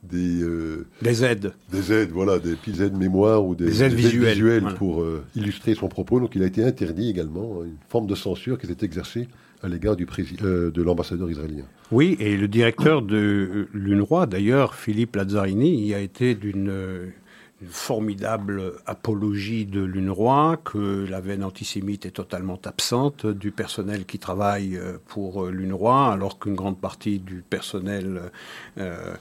[0.02, 1.52] des, euh, des aides.
[1.72, 5.90] Des aides, voilà, des petites aides mémoire ou des, aides visuelles, pour euh, illustrer son
[5.90, 6.22] propos.
[6.22, 9.28] Donc il a été interdit également, hein, une forme de censure qui s'est exercée
[9.62, 10.08] à l'égard du
[10.44, 11.66] euh, de l'ambassadeur israélien.
[11.92, 17.12] Oui, et le directeur de l'UNRWA, d'ailleurs, Philippe Lazzarini, y a été d'une
[17.70, 24.78] formidable apologie de l'UNRWA, que la veine antisémite est totalement absente du personnel qui travaille
[24.78, 28.32] euh, pour euh, l'UNRWA, alors qu'une grande partie du personnel
[28.78, 29.16] euh,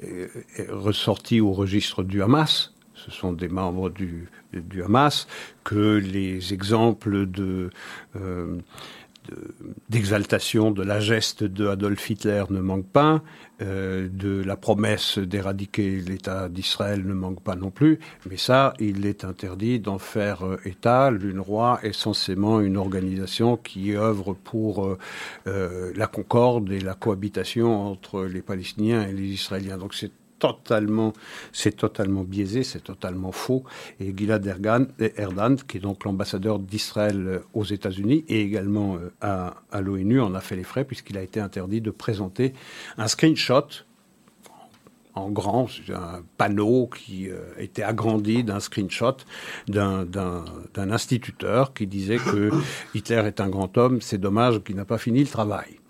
[0.00, 2.72] est ressorti au registre du Hamas.
[2.94, 4.28] Ce sont des membres du
[4.82, 5.28] Hamas,
[5.62, 7.70] que les exemples de
[9.88, 13.22] d'exaltation de, la geste de Adolf Hitler ne manque pas,
[13.60, 17.98] euh, de la promesse d'éradiquer l'État d'Israël ne manque pas non plus,
[18.28, 21.10] mais ça, il est interdit d'en faire euh, État.
[21.10, 24.96] L'UNRWA est censément une organisation qui œuvre pour
[25.46, 29.78] euh, la concorde et la cohabitation entre les Palestiniens et les Israéliens.
[29.78, 30.12] Donc c'est
[31.52, 33.64] c'est totalement biaisé, c'est totalement faux.
[34.00, 40.20] Et Gilad Erdan, qui est donc l'ambassadeur d'Israël aux États-Unis et également à, à l'ONU,
[40.20, 42.54] en a fait les frais puisqu'il a été interdit de présenter
[42.96, 43.66] un screenshot
[45.18, 49.16] en grand, un panneau qui euh, était agrandi d'un screenshot
[49.66, 50.44] d'un
[50.76, 52.50] instituteur qui disait que
[52.94, 55.80] Hitler est un grand homme, c'est dommage qu'il n'a pas fini le travail.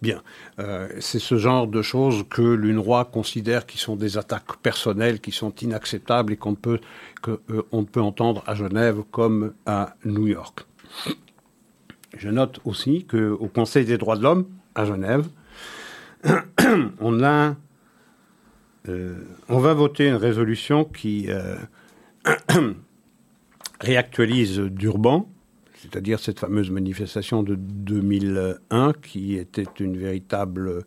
[0.00, 0.22] Bien,
[0.60, 5.32] euh, c'est ce genre de choses que l'UNRWA considère qui sont des attaques personnelles, qui
[5.32, 6.78] sont inacceptables et qu'on peut,
[7.26, 10.66] euh, peut entendre à Genève comme à New York.
[12.16, 14.46] Je note aussi qu'au Conseil des droits de l'homme,
[14.76, 15.26] à Genève,
[17.00, 17.56] on a
[18.88, 19.16] euh,
[19.48, 21.28] on va voter une résolution qui
[23.80, 25.28] réactualise Durban,
[25.80, 30.84] c'est-à-dire cette fameuse manifestation de 2001 qui était une véritable,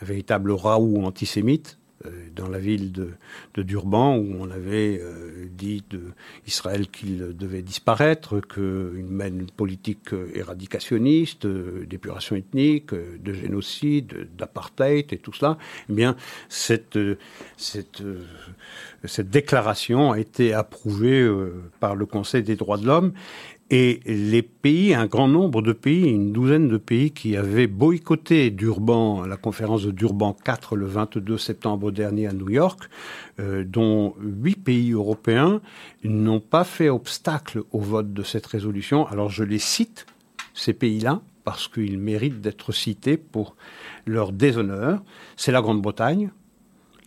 [0.00, 3.14] un véritable raout antisémite euh, dans la ville de,
[3.62, 5.84] Durban où on avait euh, dit
[6.44, 15.12] d'Israël qu'il devait disparaître, qu'il mène une politique euh, éradicationniste, d'épuration ethnique, de génocide, d'apartheid
[15.12, 15.56] et tout cela,
[15.88, 16.16] eh bien
[16.48, 16.98] cette,
[17.56, 18.02] cette,
[19.04, 21.26] cette déclaration a été approuvée
[21.78, 23.12] par le Conseil des droits de l'homme
[23.70, 28.50] et les pays, un grand nombre de pays, une douzaine de pays qui avaient boycotté
[28.50, 32.90] Durban, la conférence de Durban 4 le 22 septembre dernier à New York,
[33.40, 35.60] euh, dont huit pays européens
[36.02, 39.06] n'ont pas fait obstacle au vote de cette résolution.
[39.06, 40.06] Alors je les cite,
[40.52, 43.56] ces pays-là, parce qu'ils méritent d'être cités pour
[44.06, 45.02] leur déshonneur.
[45.36, 46.30] C'est la Grande-Bretagne,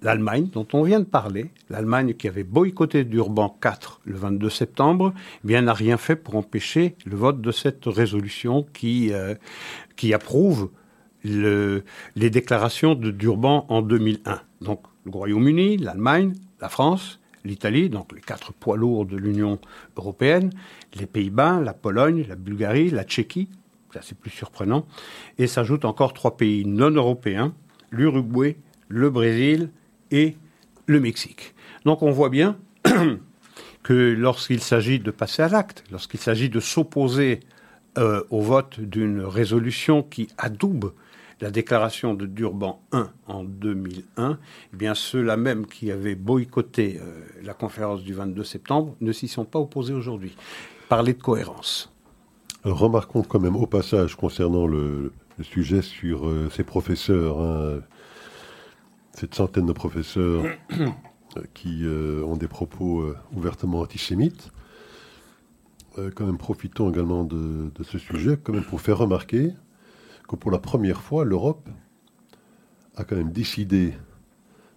[0.02, 5.14] l'Allemagne, dont on vient de parler, l'Allemagne qui avait boycotté Durban 4 le 22 septembre,
[5.48, 9.36] eh n'a rien fait pour empêcher le vote de cette résolution qui, euh,
[9.96, 10.70] qui approuve
[11.24, 11.84] le,
[12.16, 14.42] les déclarations de Durban en 2001.
[14.62, 19.60] Donc le Royaume-Uni, l'Allemagne, la France, l'Italie, donc les quatre poids lourds de l'Union
[19.96, 20.52] européenne,
[20.96, 23.50] les Pays-Bas, la Pologne, la Bulgarie, la Tchéquie,
[23.94, 24.86] ça c'est plus surprenant,
[25.38, 27.54] et s'ajoutent encore trois pays non européens,
[27.90, 28.58] l'Uruguay,
[28.90, 29.70] le Brésil
[30.12, 30.36] et
[30.86, 31.54] le Mexique.
[31.86, 32.58] Donc on voit bien
[33.84, 37.42] que lorsqu'il s'agit de passer à l'acte, lorsqu'il s'agit de s'opposer
[37.98, 40.92] euh, au vote d'une résolution qui adoube
[41.40, 44.40] la déclaration de Durban 1 en 2001,
[44.74, 49.28] eh bien ceux-là même qui avaient boycotté euh, la conférence du 22 septembre ne s'y
[49.28, 50.36] sont pas opposés aujourd'hui.
[50.90, 51.92] Parler de cohérence.
[52.64, 57.42] remarquons quand même au passage concernant le, sujet sur euh, ces professeurs.
[57.42, 57.82] Hein,
[59.18, 60.46] cette centaine de professeurs
[60.80, 60.88] euh,
[61.56, 64.52] qui euh, ont des propos euh, ouvertement antisémites.
[66.16, 69.54] quand même, profitons également de, ce sujet, quand même pour faire remarquer
[70.28, 71.68] que pour la première fois, l'Europe
[72.96, 73.96] a quand même décidé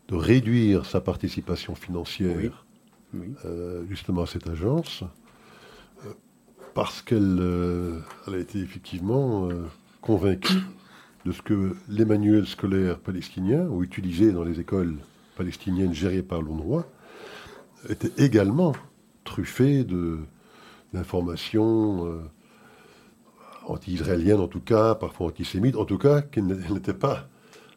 [0.08, 2.64] de réduire sa participation financière
[3.90, 5.04] justement à cette agence,
[6.72, 9.50] parce qu'elle a été effectivement
[10.00, 10.62] convaincue
[11.24, 14.96] de ce que les manuels scolaires palestiniens ou utilisés dans les écoles
[15.36, 16.86] palestiniennes gérées par l'UNRWA
[17.88, 18.72] étaient également
[19.24, 19.86] truffés
[20.92, 22.20] d'informations euh,
[23.66, 27.28] anti-israéliennes en tout cas, parfois antisémites, en tout cas qu'elles n'étaient pas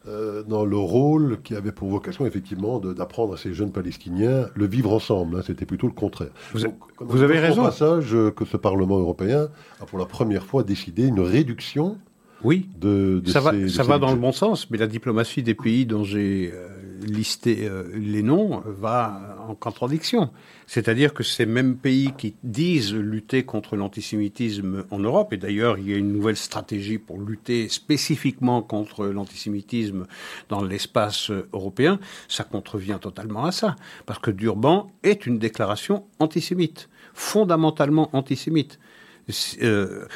[0.06, 4.66] euh, dans le rôle qui avait pour vocation effectivement d'apprendre à ces jeunes Palestiniens le
[4.66, 5.36] vivre ensemble.
[5.36, 5.42] Hein.
[5.46, 6.30] C'était plutôt le contraire.
[6.52, 7.62] Vous, avez raison.
[7.62, 9.48] Passage que ce Parlement européen
[9.80, 11.98] a pour la première fois décidé une réduction
[12.44, 12.68] oui,
[13.26, 16.52] ça va, ça va dans le bon sens, mais la diplomatie des pays dont j'ai
[16.52, 16.68] euh,
[17.06, 20.30] listé euh, les noms va en contradiction.
[20.66, 25.88] C'est-à-dire que ces mêmes pays qui disent lutter contre l'antisémitisme en Europe, et d'ailleurs il
[25.88, 30.06] y a une nouvelle stratégie pour lutter spécifiquement contre l'antisémitisme
[30.50, 36.88] dans l'espace européen, ça contrevient totalement à ça, parce que Durban est une déclaration antisémite,
[37.14, 38.78] fondamentalement antisémite.
[39.62, 40.06] Euh,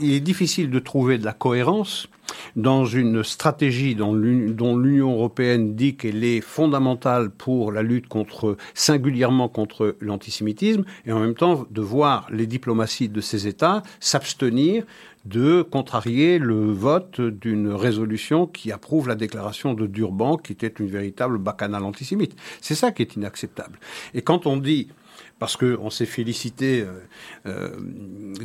[0.00, 2.08] il est difficile de trouver de la cohérence
[2.56, 9.48] dans une stratégie dont l'Union européenne dit qu'elle est fondamentale pour la lutte contre, singulièrement
[9.48, 14.84] contre l'antisémitisme, et en même temps de voir les diplomaties de ces États s'abstenir
[15.26, 20.86] de contrarier le vote d'une résolution qui approuve la déclaration de Durban, qui était une
[20.86, 22.36] véritable bacchanale antisémite.
[22.60, 23.78] C'est ça qui est inacceptable.
[24.14, 24.88] Et quand on dit
[25.38, 27.00] parce qu'on s'est félicité euh,
[27.46, 27.76] euh,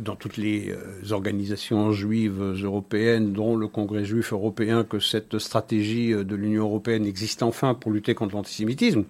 [0.00, 6.12] dans toutes les euh, organisations juives européennes, dont le Congrès juif européen, que cette stratégie
[6.12, 9.04] de l'Union européenne existe enfin pour lutter contre l'antisémitisme.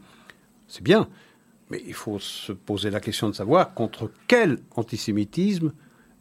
[0.69, 1.09] C'est bien,
[1.71, 5.73] mais il faut se poser la question de savoir contre quel antisémitisme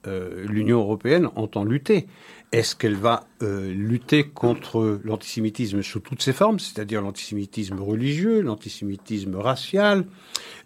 [0.05, 2.07] l'Union européenne entend lutter.
[2.51, 9.37] Est-ce qu'elle va euh, lutter contre l'antisémitisme sous toutes ses formes, c'est-à-dire l'antisémitisme religieux, l'antisémitisme
[9.37, 10.03] racial,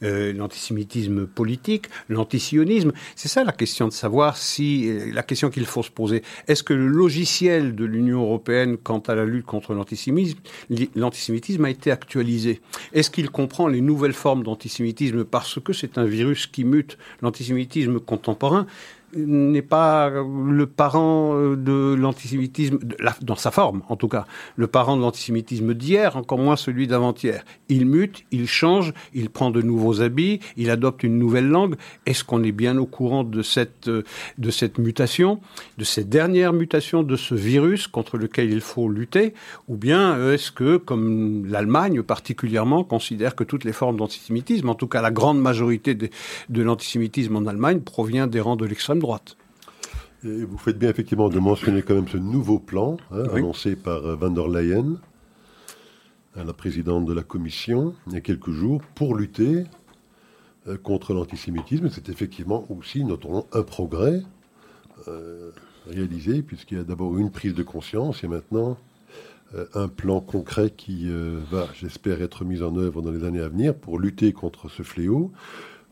[0.01, 2.91] euh, l'antisémitisme politique, l'antisionisme?
[3.15, 6.23] C'est ça la question de savoir si la question qu'il faut se poser.
[6.47, 11.91] Est-ce que le logiciel de l'Union européenne quant à la lutte contre l'antisémitisme a été
[11.91, 12.61] actualisé?
[12.93, 17.99] Est-ce qu'il comprend les nouvelles formes d'antisémitisme parce que c'est un virus qui mute L'antisémitisme
[17.99, 18.65] contemporain,
[19.15, 22.79] n'est pas le parent euh, de l'antisémitisme,
[23.21, 27.43] dans sa forme en tout cas, le parent de l'antisémitisme d'hier, encore moins celui d'avant-hier.
[27.69, 31.75] Il mute, il change, il prend de nouveaux habits, il adopte une nouvelle langue.
[32.05, 34.03] Est-ce qu'on est bien au courant de cette, euh,
[34.77, 35.39] mutation,
[35.77, 39.33] de cette dernière mutation de ce virus contre lequel il faut lutter?
[39.67, 44.75] Ou bien euh, est-ce que, comme l'Allemagne particulièrement, considère que toutes les formes d'antisémitisme, en
[44.75, 46.09] tout cas la grande majorité de,
[46.49, 49.37] de l'antisémitisme en Allemagne, provient des rangs de l'extrême droite.
[50.23, 54.05] Et vous faites bien effectivement de mentionner quand même ce nouveau plan hein, annoncé par
[54.05, 54.99] euh, van der Leyen,
[56.35, 59.65] la présidente de la Commission, il y a quelques jours, pour lutter
[60.67, 61.89] euh, contre l'antisémitisme.
[61.89, 64.23] C'est effectivement aussi, notons un progrès
[65.07, 65.51] euh,
[65.87, 68.77] réalisé, puisqu'il y a d'abord une prise de conscience et maintenant
[69.73, 71.07] un plan concret qui
[71.49, 74.83] va, j'espère, être mis en œuvre dans les années à venir pour lutter contre ce
[74.83, 75.31] fléau.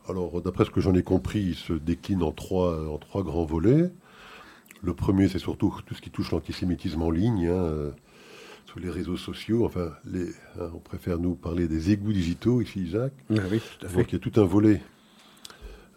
[0.08, 3.44] Alors, d'après ce que j'en ai compris, il se décline en trois, en trois grands
[3.44, 3.90] volets.
[4.82, 7.90] Le premier, c'est surtout tout ce qui touche l'antisémitisme en ligne, hein, euh,
[8.66, 9.64] sur les réseaux sociaux.
[9.64, 10.28] Enfin, les,
[10.60, 13.14] hein, on préfère nous parler des égouts digitaux ici, Jacques.
[13.30, 13.96] Ah oui, tout à fait.
[13.96, 14.82] Donc, il y a tout un volet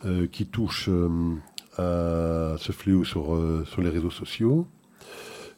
[0.05, 1.35] euh, qui touche euh,
[1.77, 4.67] à ce fléau sur, sur les réseaux sociaux.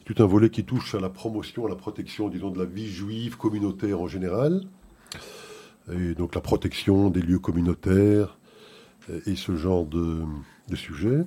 [0.06, 2.90] Tout un volet qui touche à la promotion, à la protection, disons, de la vie
[2.90, 4.64] juive communautaire en général.
[5.92, 8.39] Et donc la protection des lieux communautaires,
[9.26, 10.24] et ce genre de,
[10.76, 11.26] sujets.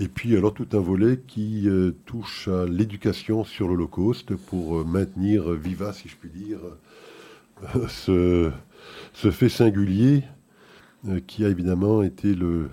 [0.00, 4.84] Et puis alors tout un volet qui euh, touche à l'éducation sur l'Holocauste pour euh,
[4.84, 6.58] maintenir viva, si je puis dire,
[8.08, 8.50] euh,
[9.12, 10.22] ce, fait singulier
[11.26, 12.68] qui a évidemment été le,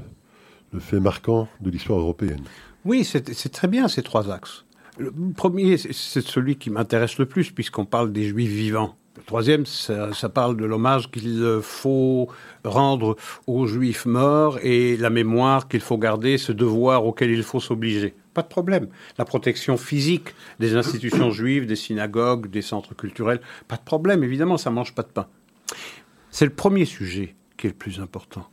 [0.73, 2.43] le fait marquant de l'histoire européenne.
[2.83, 4.65] Oui, c'est très bien ces trois axes.
[4.97, 8.95] Le premier, c'est celui qui m'intéresse le plus puisqu'on parle des juifs vivants.
[9.17, 12.27] Le troisième, ça, parle de l'hommage qu'il faut
[12.65, 13.15] rendre
[13.47, 18.13] aux juifs morts et la mémoire qu'il faut garder, ce devoir auquel il faut s'obliger.
[18.33, 18.89] Pas de problème.
[19.17, 23.39] La protection physique des institutions juives, des synagogues, des centres culturels,
[23.69, 25.27] pas de problème, évidemment, ça mange pas de pain.
[26.29, 28.49] C'est le premier sujet qui est le plus important.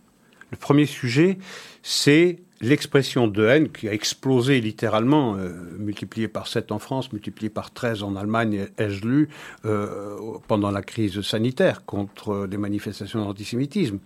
[0.53, 1.39] Le premier sujet,
[1.83, 7.51] c'est l'expression de haine qui a explosé littéralement, euh, multipliée par 7 en France, multipliée
[7.51, 9.29] par 13 en Allemagne, ai-je lu,
[9.65, 10.17] euh,
[10.49, 13.99] pendant la crise sanitaire contre des manifestations d'antisémitisme.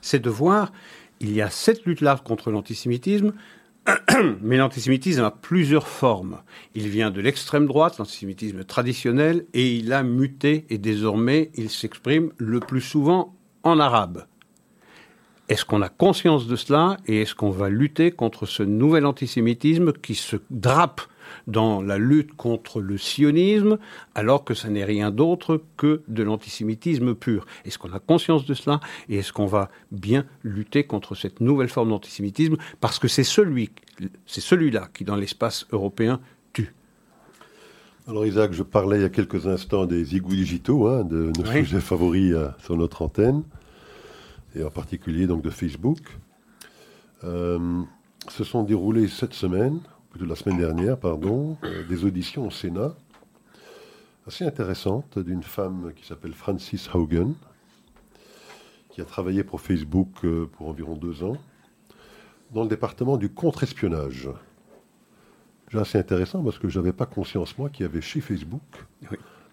[0.00, 0.72] C'est de voir,
[1.20, 3.34] il y a cette lutte-là contre l'antisémitisme,
[4.42, 6.38] mais l'antisémitisme a plusieurs formes.
[6.74, 12.32] Il vient de l'extrême droite, l'antisémitisme traditionnel, et il a muté, et désormais il s'exprime
[12.38, 14.24] le plus souvent en arabe.
[15.50, 19.92] Est-ce qu'on a conscience de cela et est-ce qu'on va lutter contre ce nouvel antisémitisme
[19.92, 21.00] qui se drape
[21.48, 23.78] dans la lutte contre le sionisme
[24.14, 27.46] alors que ça n'est rien d'autre que de l'antisémitisme pur?
[27.64, 28.78] Est-ce qu'on a conscience de cela
[29.08, 33.70] et est-ce qu'on va bien lutter contre cette nouvelle forme d'antisémitisme parce que c'est celui,
[34.26, 36.20] c'est celui-là qui dans l'espace européen
[36.52, 36.72] tue?
[38.06, 41.44] Alors Isaac, je parlais il y a quelques instants des égouts digitaux, hein, de nos
[41.44, 43.42] sujets favoris sur notre antenne
[44.54, 46.00] et en particulier donc de Facebook,
[47.24, 47.82] euh,
[48.28, 49.80] se sont déroulées cette semaine,
[50.10, 52.94] plutôt la semaine dernière, pardon, euh, des auditions au Sénat
[54.26, 57.34] assez intéressantes d'une femme qui s'appelle Francis Haugen,
[58.90, 61.36] qui a travaillé pour Facebook euh, pour environ deux ans,
[62.52, 64.28] dans le département du contre-espionnage.
[65.70, 68.62] C'est assez intéressant parce que je n'avais pas conscience, moi, qu'il y avait chez Facebook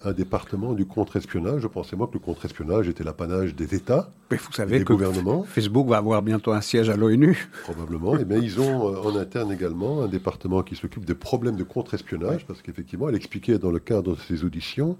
[0.03, 1.61] un département du contre-espionnage.
[1.61, 4.93] Je pensais moi que le contre-espionnage était l'apanage des États, Mais vous savez des que
[4.93, 5.43] gouvernements.
[5.43, 7.49] Facebook va avoir bientôt un siège à l'ONU.
[7.63, 8.15] Probablement.
[8.17, 11.55] Et eh bien ils ont euh, en interne également un département qui s'occupe des problèmes
[11.55, 14.97] de contre-espionnage, parce qu'effectivement, elle expliquait dans le cadre de ses auditions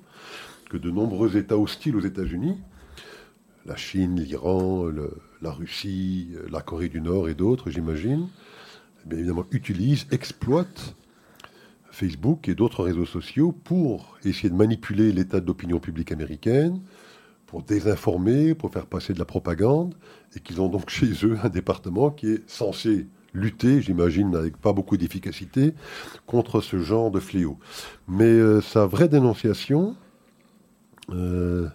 [0.69, 2.57] que de nombreux États hostiles aux États-Unis,
[3.65, 4.87] la Chine, l'Iran,
[5.41, 8.27] la Russie, la Corée du Nord et d'autres, j'imagine,
[9.05, 10.95] eh bien évidemment utilisent, exploitent
[11.97, 16.79] Facebook et d'autres réseaux sociaux pour essayer de manipuler l'état d'opinion publique américaine,
[17.47, 19.95] pour désinformer, pour faire passer de la propagande,
[20.35, 24.73] et qu'ils ont donc chez eux un département qui est censé lutter, j'imagine, avec pas
[24.73, 25.73] beaucoup d'efficacité,
[26.27, 27.57] contre ce genre de fléau.
[28.07, 29.95] Mais euh, sa vraie dénonciation
[31.09, 31.67] euh,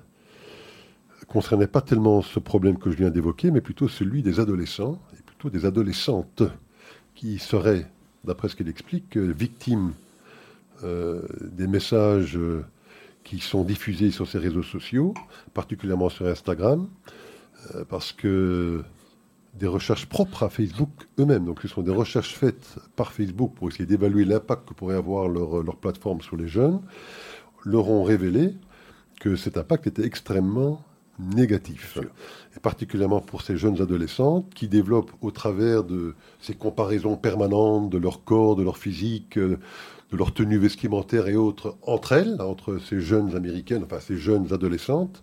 [1.26, 5.22] concernait pas tellement ce problème que je viens d'évoquer, mais plutôt celui des adolescents, et
[5.22, 6.44] plutôt des adolescentes
[7.14, 7.90] qui seraient,
[8.24, 9.92] d'après ce qu'elle explique, victimes
[10.82, 12.38] des messages
[13.24, 15.14] qui sont diffusés sur ces réseaux sociaux,
[15.54, 16.88] particulièrement sur Instagram,
[17.88, 18.84] parce que
[19.54, 21.44] des recherches propres à Facebook eux-mêmes.
[21.44, 25.28] Donc ce sont des recherches faites par Facebook pour essayer d'évaluer l'impact que pourrait avoir
[25.28, 26.80] leur, leur, plateforme sur les jeunes,
[27.64, 28.54] leur ont révélé
[29.20, 30.82] que cet impact était extrêmement
[31.18, 31.98] négatif.
[32.56, 37.98] Et particulièrement pour ces jeunes adolescentes qui développent au travers de ces comparaisons permanentes de
[37.98, 39.38] leur corps, de leur physique,
[40.12, 44.52] de leur tenue vestimentaire et autres entre elles, entre ces jeunes américaines, enfin ces jeunes
[44.52, 45.22] adolescentes,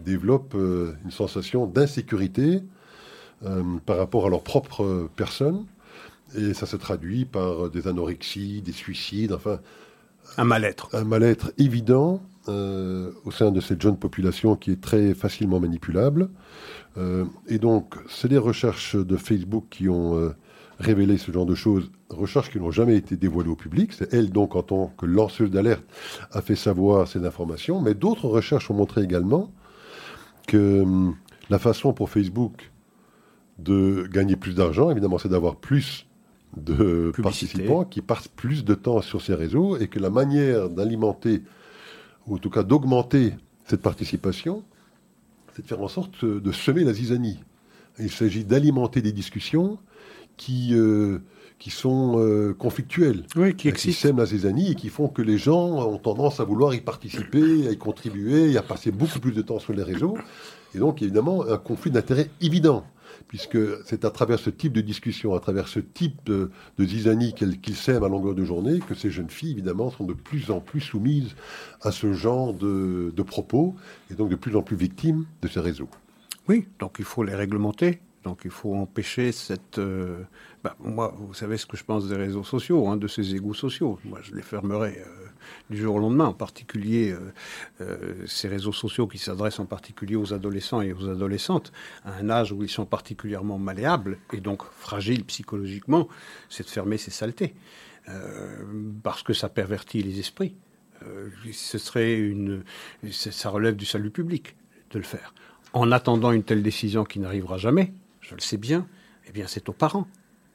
[0.00, 2.62] développent euh, une sensation d'insécurité,
[3.44, 5.66] euh, par rapport à leur propre personne.
[6.36, 9.60] Et ça se traduit par des anorexies, des suicides, enfin.
[10.36, 10.88] Un mal-être.
[10.94, 16.28] Un mal-être évident euh, au sein de cette jeune population qui est très facilement manipulable.
[17.48, 20.32] Et donc, c'est des recherches de Facebook qui ont
[20.78, 23.92] révélé ce genre de choses, recherches qui n'ont jamais été dévoilées au public.
[23.92, 25.84] C'est elle, donc, en tant que lanceuse d'alerte,
[26.32, 27.80] a fait savoir ces informations.
[27.80, 29.52] Mais d'autres recherches ont montré également
[30.46, 31.16] que hum,
[31.50, 32.70] la façon pour Facebook
[33.58, 36.06] de gagner plus d'argent, évidemment, c'est d'avoir plus
[36.56, 41.42] de participants qui passent plus de temps sur ces réseaux et que la manière d'alimenter,
[42.26, 44.62] ou en tout cas d'augmenter cette participation,
[45.54, 47.40] c'est de faire en sorte de semer la zizanie.
[47.98, 49.78] Il s'agit d'alimenter des discussions
[50.36, 51.18] qui, euh,
[51.58, 55.38] qui sont euh, conflictuelles, oui, qui, qui sèment la zizanie et qui font que les
[55.38, 59.32] gens ont tendance à vouloir y participer, à y contribuer, et à passer beaucoup plus
[59.32, 60.16] de temps sur les réseaux.
[60.74, 62.84] Et donc, évidemment, un conflit d'intérêts évident
[63.28, 67.34] puisque c'est à travers ce type de discussion, à travers ce type de, de zizanie
[67.34, 70.60] qu'ils s'aiment à longueur de journée, que ces jeunes filles, évidemment, sont de plus en
[70.60, 71.34] plus soumises
[71.82, 73.74] à ce genre de, propos,
[74.10, 75.88] et donc de plus en plus victimes de ces réseaux.
[76.48, 79.78] Oui, donc il faut les réglementer, donc il faut empêcher cette...
[79.78, 80.22] Euh,
[80.64, 83.54] bah, moi, vous savez ce que je pense des réseaux sociaux, hein, de ces égouts
[83.54, 83.98] sociaux.
[84.04, 84.98] Moi, je les fermerai.
[84.98, 85.20] Euh,
[85.68, 87.14] du jour au lendemain, en particulier
[87.82, 91.70] euh, ces réseaux sociaux qui s'adressent en particulier aux adolescents et aux adolescentes,
[92.02, 96.08] à un âge où ils sont particulièrement malléables et donc fragiles psychologiquement,
[96.48, 97.54] c'est de fermer ces saletés.
[99.02, 100.56] Parce que ça pervertit les esprits.
[101.52, 102.64] ce serait une,
[103.10, 104.56] ça relève du salut public
[104.92, 105.34] de le faire.
[105.74, 107.92] En attendant une telle décision qui n'arrivera jamais,
[108.24, 108.86] je le sais bien,
[109.26, 110.08] eh bien c'est aux parents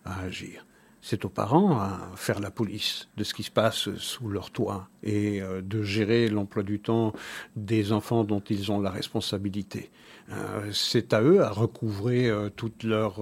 [0.05, 0.65] à agir
[1.01, 4.89] c'est aux parents à faire la police de ce qui se passe sous leur toit
[5.03, 7.13] et euh, de gérer l'emploi du temps
[7.55, 9.91] des enfants dont ils ont la responsabilité.
[10.32, 13.20] Euh, c'est à eux à recouvrer euh, toute, leur,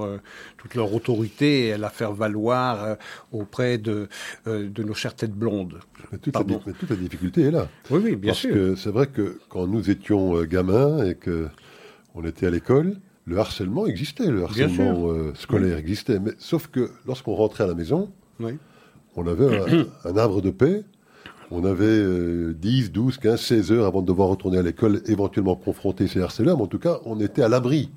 [0.58, 2.98] toute leur autorité et à la faire valoir
[3.32, 4.10] auprès de,
[4.46, 5.80] de nos chères têtes blondes.
[6.12, 7.70] Mais toute, la, toute, la, difficulté est là.
[7.90, 8.50] Oui, oui, bien sûr.
[8.50, 11.48] Parce que c'est vrai que quand nous étions gamins et que
[12.16, 16.20] on était à l'école, le harcèlement existait, le harcèlement euh, scolaire existait.
[16.20, 18.10] Mais, sauf que lorsqu'on rentrait à la maison,
[19.16, 20.84] on avait un, arbre de paix.
[21.52, 22.04] On avait
[22.54, 26.58] 10, 12, 15, 16 heures avant de devoir retourner à l'école, éventuellement confronter ces harceleurs.
[26.58, 27.90] Mais en tout cas, on était à l'abri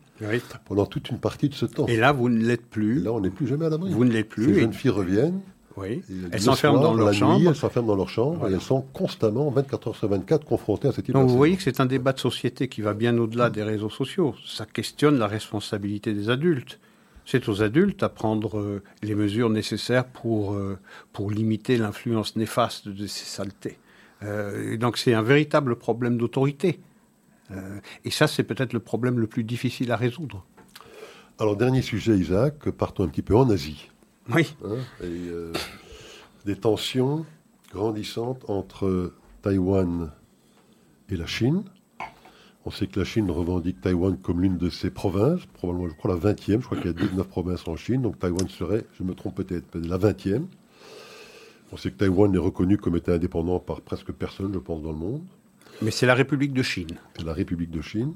[0.67, 1.87] pendant toute une partie de ce temps.
[1.87, 3.01] Et là, vous ne l'êtes plus.
[3.01, 3.93] là, on n'est plus jamais à l'abri.
[3.93, 4.47] Vous ne l'êtes plus.
[4.47, 5.41] Ces jeunes filles reviennent.
[5.77, 6.03] Oui.
[6.33, 7.49] Elles s'enferment dans leur chambre.
[7.49, 10.93] elles s'enferment dans leur chambre et elles sont constamment, 24 heures sur 24, confrontées à
[10.93, 11.21] cette situation.
[11.21, 13.91] Donc vous voyez que c'est un débat de société qui va bien au-delà des réseaux
[13.91, 14.35] sociaux.
[14.47, 16.79] Ça questionne la responsabilité des adultes.
[17.25, 20.79] C'est aux adultes à prendre euh, les mesures nécessaires pour, euh,
[21.13, 23.79] pour limiter l'influence néfaste de ces saletés.
[24.23, 26.81] Euh, donc c'est un véritable problème d'autorité.
[28.05, 30.45] et ça, c'est peut-être le problème le plus difficile à résoudre.
[31.41, 33.91] Alors, dernier sujet, Isaac, partons un petit peu en Asie.
[34.35, 34.55] Oui.
[34.65, 35.53] Hein, et, euh,
[36.45, 37.27] des tensions
[37.73, 39.13] grandissantes entre
[39.43, 40.11] Taïwan
[41.09, 41.65] et la Chine.
[42.67, 46.15] On sait que la Chine revendique Taïwan comme l'une de ses provinces, probablement, je crois,
[46.15, 46.61] la 20e.
[46.61, 49.37] Je crois qu'il y a 19 provinces en Chine, donc Taïwan serait, je me trompe
[49.37, 50.45] peut-être, la 20e.
[51.73, 54.93] On sait que Taïwan est reconnu comme étant indépendant par presque personne, je pense, dans
[54.93, 55.23] le monde.
[55.83, 56.99] Mais c'est la République de Chine.
[57.17, 58.15] C'est la République de Chine.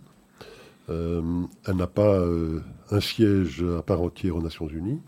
[0.90, 1.22] Euh,
[1.66, 2.60] elle n'a pas euh,
[2.90, 5.00] un siège à part entière aux Nations Unies.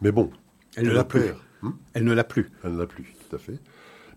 [0.00, 0.30] Mais bon.
[0.76, 1.32] Elle, ne l'a plus.
[1.62, 2.50] Hmm elle ne l'a plus.
[2.62, 3.58] Elle ne l'a plus, tout à fait.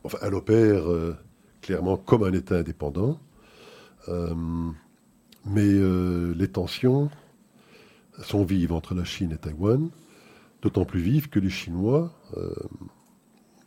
[0.04, 1.16] Enfin, elle opère euh,
[1.62, 3.20] clairement comme un État indépendant.
[4.08, 4.34] Euh,
[5.46, 7.10] mais euh, les tensions
[8.22, 9.90] sont vives entre la Chine et Taïwan,
[10.62, 12.12] d'autant plus vives que les Chinois,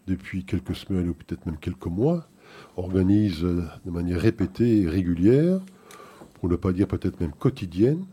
[0.07, 2.29] depuis quelques semaines ou peut-être même quelques mois,
[2.77, 5.61] organisent de manière répétée et régulière,
[6.35, 8.05] pour ne pas dire peut-être même quotidienne,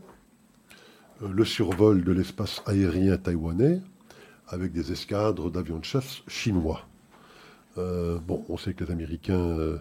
[1.20, 3.80] le survol de l'espace aérien taïwanais
[4.48, 6.86] avec des escadres d'avions de chasse chinois.
[7.78, 9.78] Euh, bon, on sait que les Américains euh,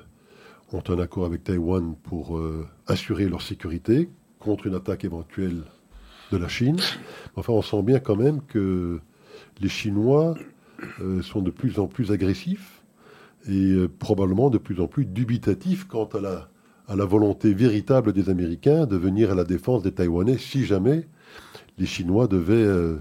[0.73, 4.09] ont un accord avec Taïwan pour euh, assurer leur sécurité
[4.39, 5.63] contre une attaque éventuelle
[6.31, 6.77] de la Chine.
[7.35, 8.99] Enfin, on sent bien quand même que
[9.59, 10.35] les Chinois
[11.01, 12.83] euh, sont de plus en plus agressifs
[13.47, 16.49] et euh, probablement de plus en plus dubitatifs quant à la,
[16.89, 21.07] à la volonté véritable des Américains de venir à la défense des Taïwanais si jamais
[21.77, 22.97] les Chinois devaient euh,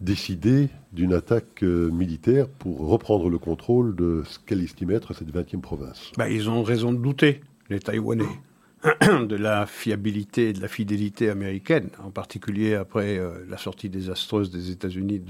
[0.00, 5.60] décider d'une attaque militaire pour reprendre le contrôle de ce qu'elle estime être cette 20e
[5.60, 6.10] province.
[6.18, 7.40] Bah, ils ont raison de douter,
[7.70, 8.24] les Taïwanais.
[9.00, 14.50] de la fiabilité et de la fidélité américaine, en particulier après euh, la sortie désastreuse
[14.50, 15.22] des États-Unis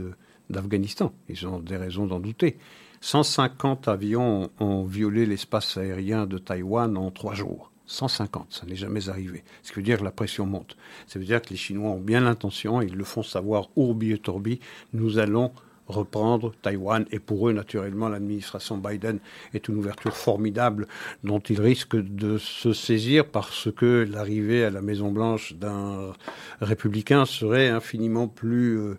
[0.50, 1.12] d'Afghanistan.
[1.28, 2.56] Ils ont des raisons d'en douter.
[3.00, 7.70] 150 avions ont violé l'espace aérien de Taïwan en trois jours.
[7.86, 9.44] 150, ça n'est jamais arrivé.
[9.62, 10.76] Ce qui veut dire que la pression monte.
[11.06, 14.18] Ça veut dire que les Chinois ont bien l'intention, ils le font savoir ourbi et
[14.18, 14.60] torbi,
[14.92, 15.52] nous allons
[15.86, 17.04] reprendre Taïwan.
[17.10, 19.18] Et pour eux, naturellement, l'administration Biden
[19.52, 20.86] est une ouverture formidable
[21.22, 26.12] dont ils risquent de se saisir parce que l'arrivée à la Maison-Blanche d'un
[26.60, 28.98] républicain serait infiniment plus, euh,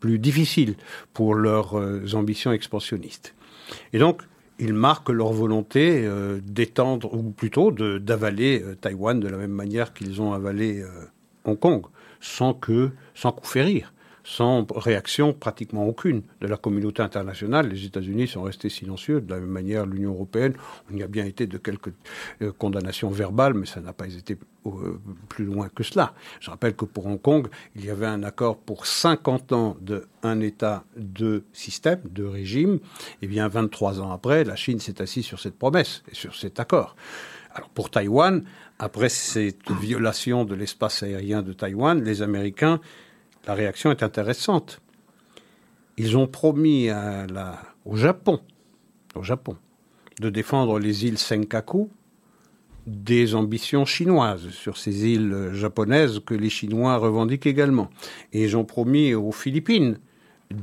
[0.00, 0.74] plus difficile
[1.12, 3.34] pour leurs euh, ambitions expansionnistes.
[3.92, 4.22] Et donc,
[4.58, 10.20] ils marquent leur volonté euh, d'étendre, ou plutôt d'avaler Taïwan de la même manière qu'ils
[10.22, 10.84] ont avalé
[11.44, 11.86] Hong Kong,
[12.20, 13.92] sans que, sans coup férir
[14.24, 17.68] sans réaction pratiquement aucune de la communauté internationale.
[17.68, 19.20] Les États-Unis sont restés silencieux.
[19.20, 20.54] De la même manière, l'Union européenne,
[20.90, 21.92] on y a bien été de quelques
[22.42, 24.98] euh, condamnations verbales, mais ça n'a pas été euh,
[25.28, 26.14] plus loin que cela.
[26.40, 30.06] Je rappelle que pour Hong Kong, il y avait un accord pour 50 ans de
[30.22, 32.78] un État, deux systèmes, deux régimes.
[33.20, 36.58] Et bien, 23 ans après, la Chine s'est assise sur cette promesse et sur cet
[36.60, 36.96] accord.
[37.54, 38.42] Alors pour Taïwan,
[38.78, 42.80] après cette violation de l'espace aérien de Taïwan, les Américains
[43.46, 44.80] la réaction est intéressante.
[45.96, 46.88] Ils ont promis
[47.84, 48.40] au Japon,
[50.20, 51.88] de défendre les îles Senkaku
[52.86, 57.90] des ambitions chinoises sur ces îles japonaises que les Chinois revendiquent également.
[58.32, 59.98] Et ils ont promis aux Philippines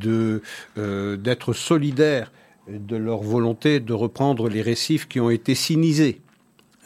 [0.06, 2.32] euh, d'être solidaires
[2.68, 6.21] de leur volonté de reprendre les récifs qui ont été sinisés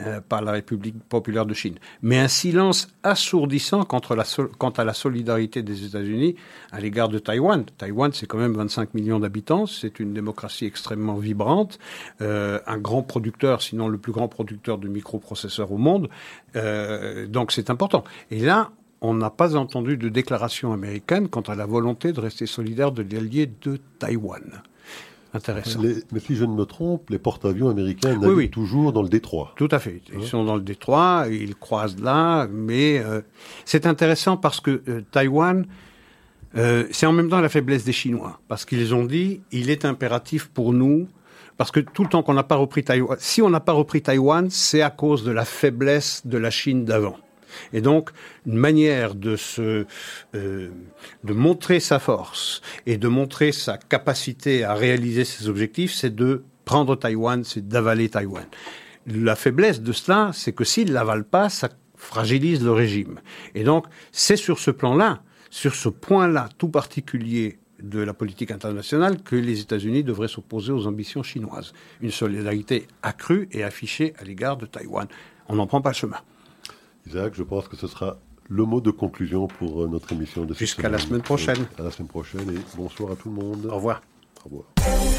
[0.01, 1.75] euh, par la République populaire de Chine.
[2.01, 6.35] Mais un silence assourdissant quant à la, solidarité des États-Unis
[6.73, 7.63] à l'égard de Taïwan.
[7.77, 11.79] Taïwan, c'est quand même 25 millions d'habitants, c'est une démocratie extrêmement vibrante,
[12.19, 16.09] euh, un grand producteur, sinon le plus grand producteur de microprocesseurs au monde.
[16.57, 18.03] Euh, donc c'est important.
[18.31, 22.47] Et là, on n'a pas entendu de déclaration américaine quant à la volonté de rester
[22.47, 24.61] solidaire de l'allié de Taïwan.
[26.11, 29.53] Mais si je ne me trompe, les porte-avions américains naviguent toujours dans le détroit.
[29.55, 30.01] Tout à fait.
[30.13, 30.25] Ils hein?
[30.25, 33.21] sont dans le détroit, ils croisent là, mais euh,
[33.65, 35.65] c'est intéressant parce que euh, Taïwan,
[36.57, 39.85] euh, c'est en même temps la faiblesse des Chinois, parce qu'ils ont dit, il est
[39.85, 41.07] impératif pour nous,
[41.57, 44.01] parce que tout le temps qu'on n'a pas repris Taïwan, si on n'a pas repris
[44.01, 47.17] Taïwan, c'est à cause de la faiblesse de la Chine d'avant.
[47.73, 48.09] Et donc,
[48.45, 49.13] une manière
[49.57, 49.85] euh,
[50.33, 56.43] de montrer sa force et de montrer sa capacité à réaliser ses objectifs, c'est de
[56.65, 58.45] prendre Taïwan, c'est d'avaler Taïwan.
[59.07, 63.19] La faiblesse de cela, c'est que s'il l'avale pas, ça fragilise le régime.
[63.53, 69.21] Et donc, c'est sur ce plan-là, sur ce point-là tout particulier de la politique internationale
[69.21, 71.73] que les États-Unis devraient s'opposer aux ambitions chinoises.
[72.01, 75.07] Une solidarité accrue et affichée à l'égard de Taïwan.
[75.47, 76.17] On n'en prend pas le chemin.
[77.07, 80.53] Isaac, je pense que ce sera le mot de conclusion pour euh, notre émission de
[80.53, 81.65] Jusqu'à la semaine prochaine.
[81.77, 83.65] À la semaine prochaine et bonsoir à tout le monde.
[83.65, 84.01] Au revoir.
[84.45, 85.15] Au revoir.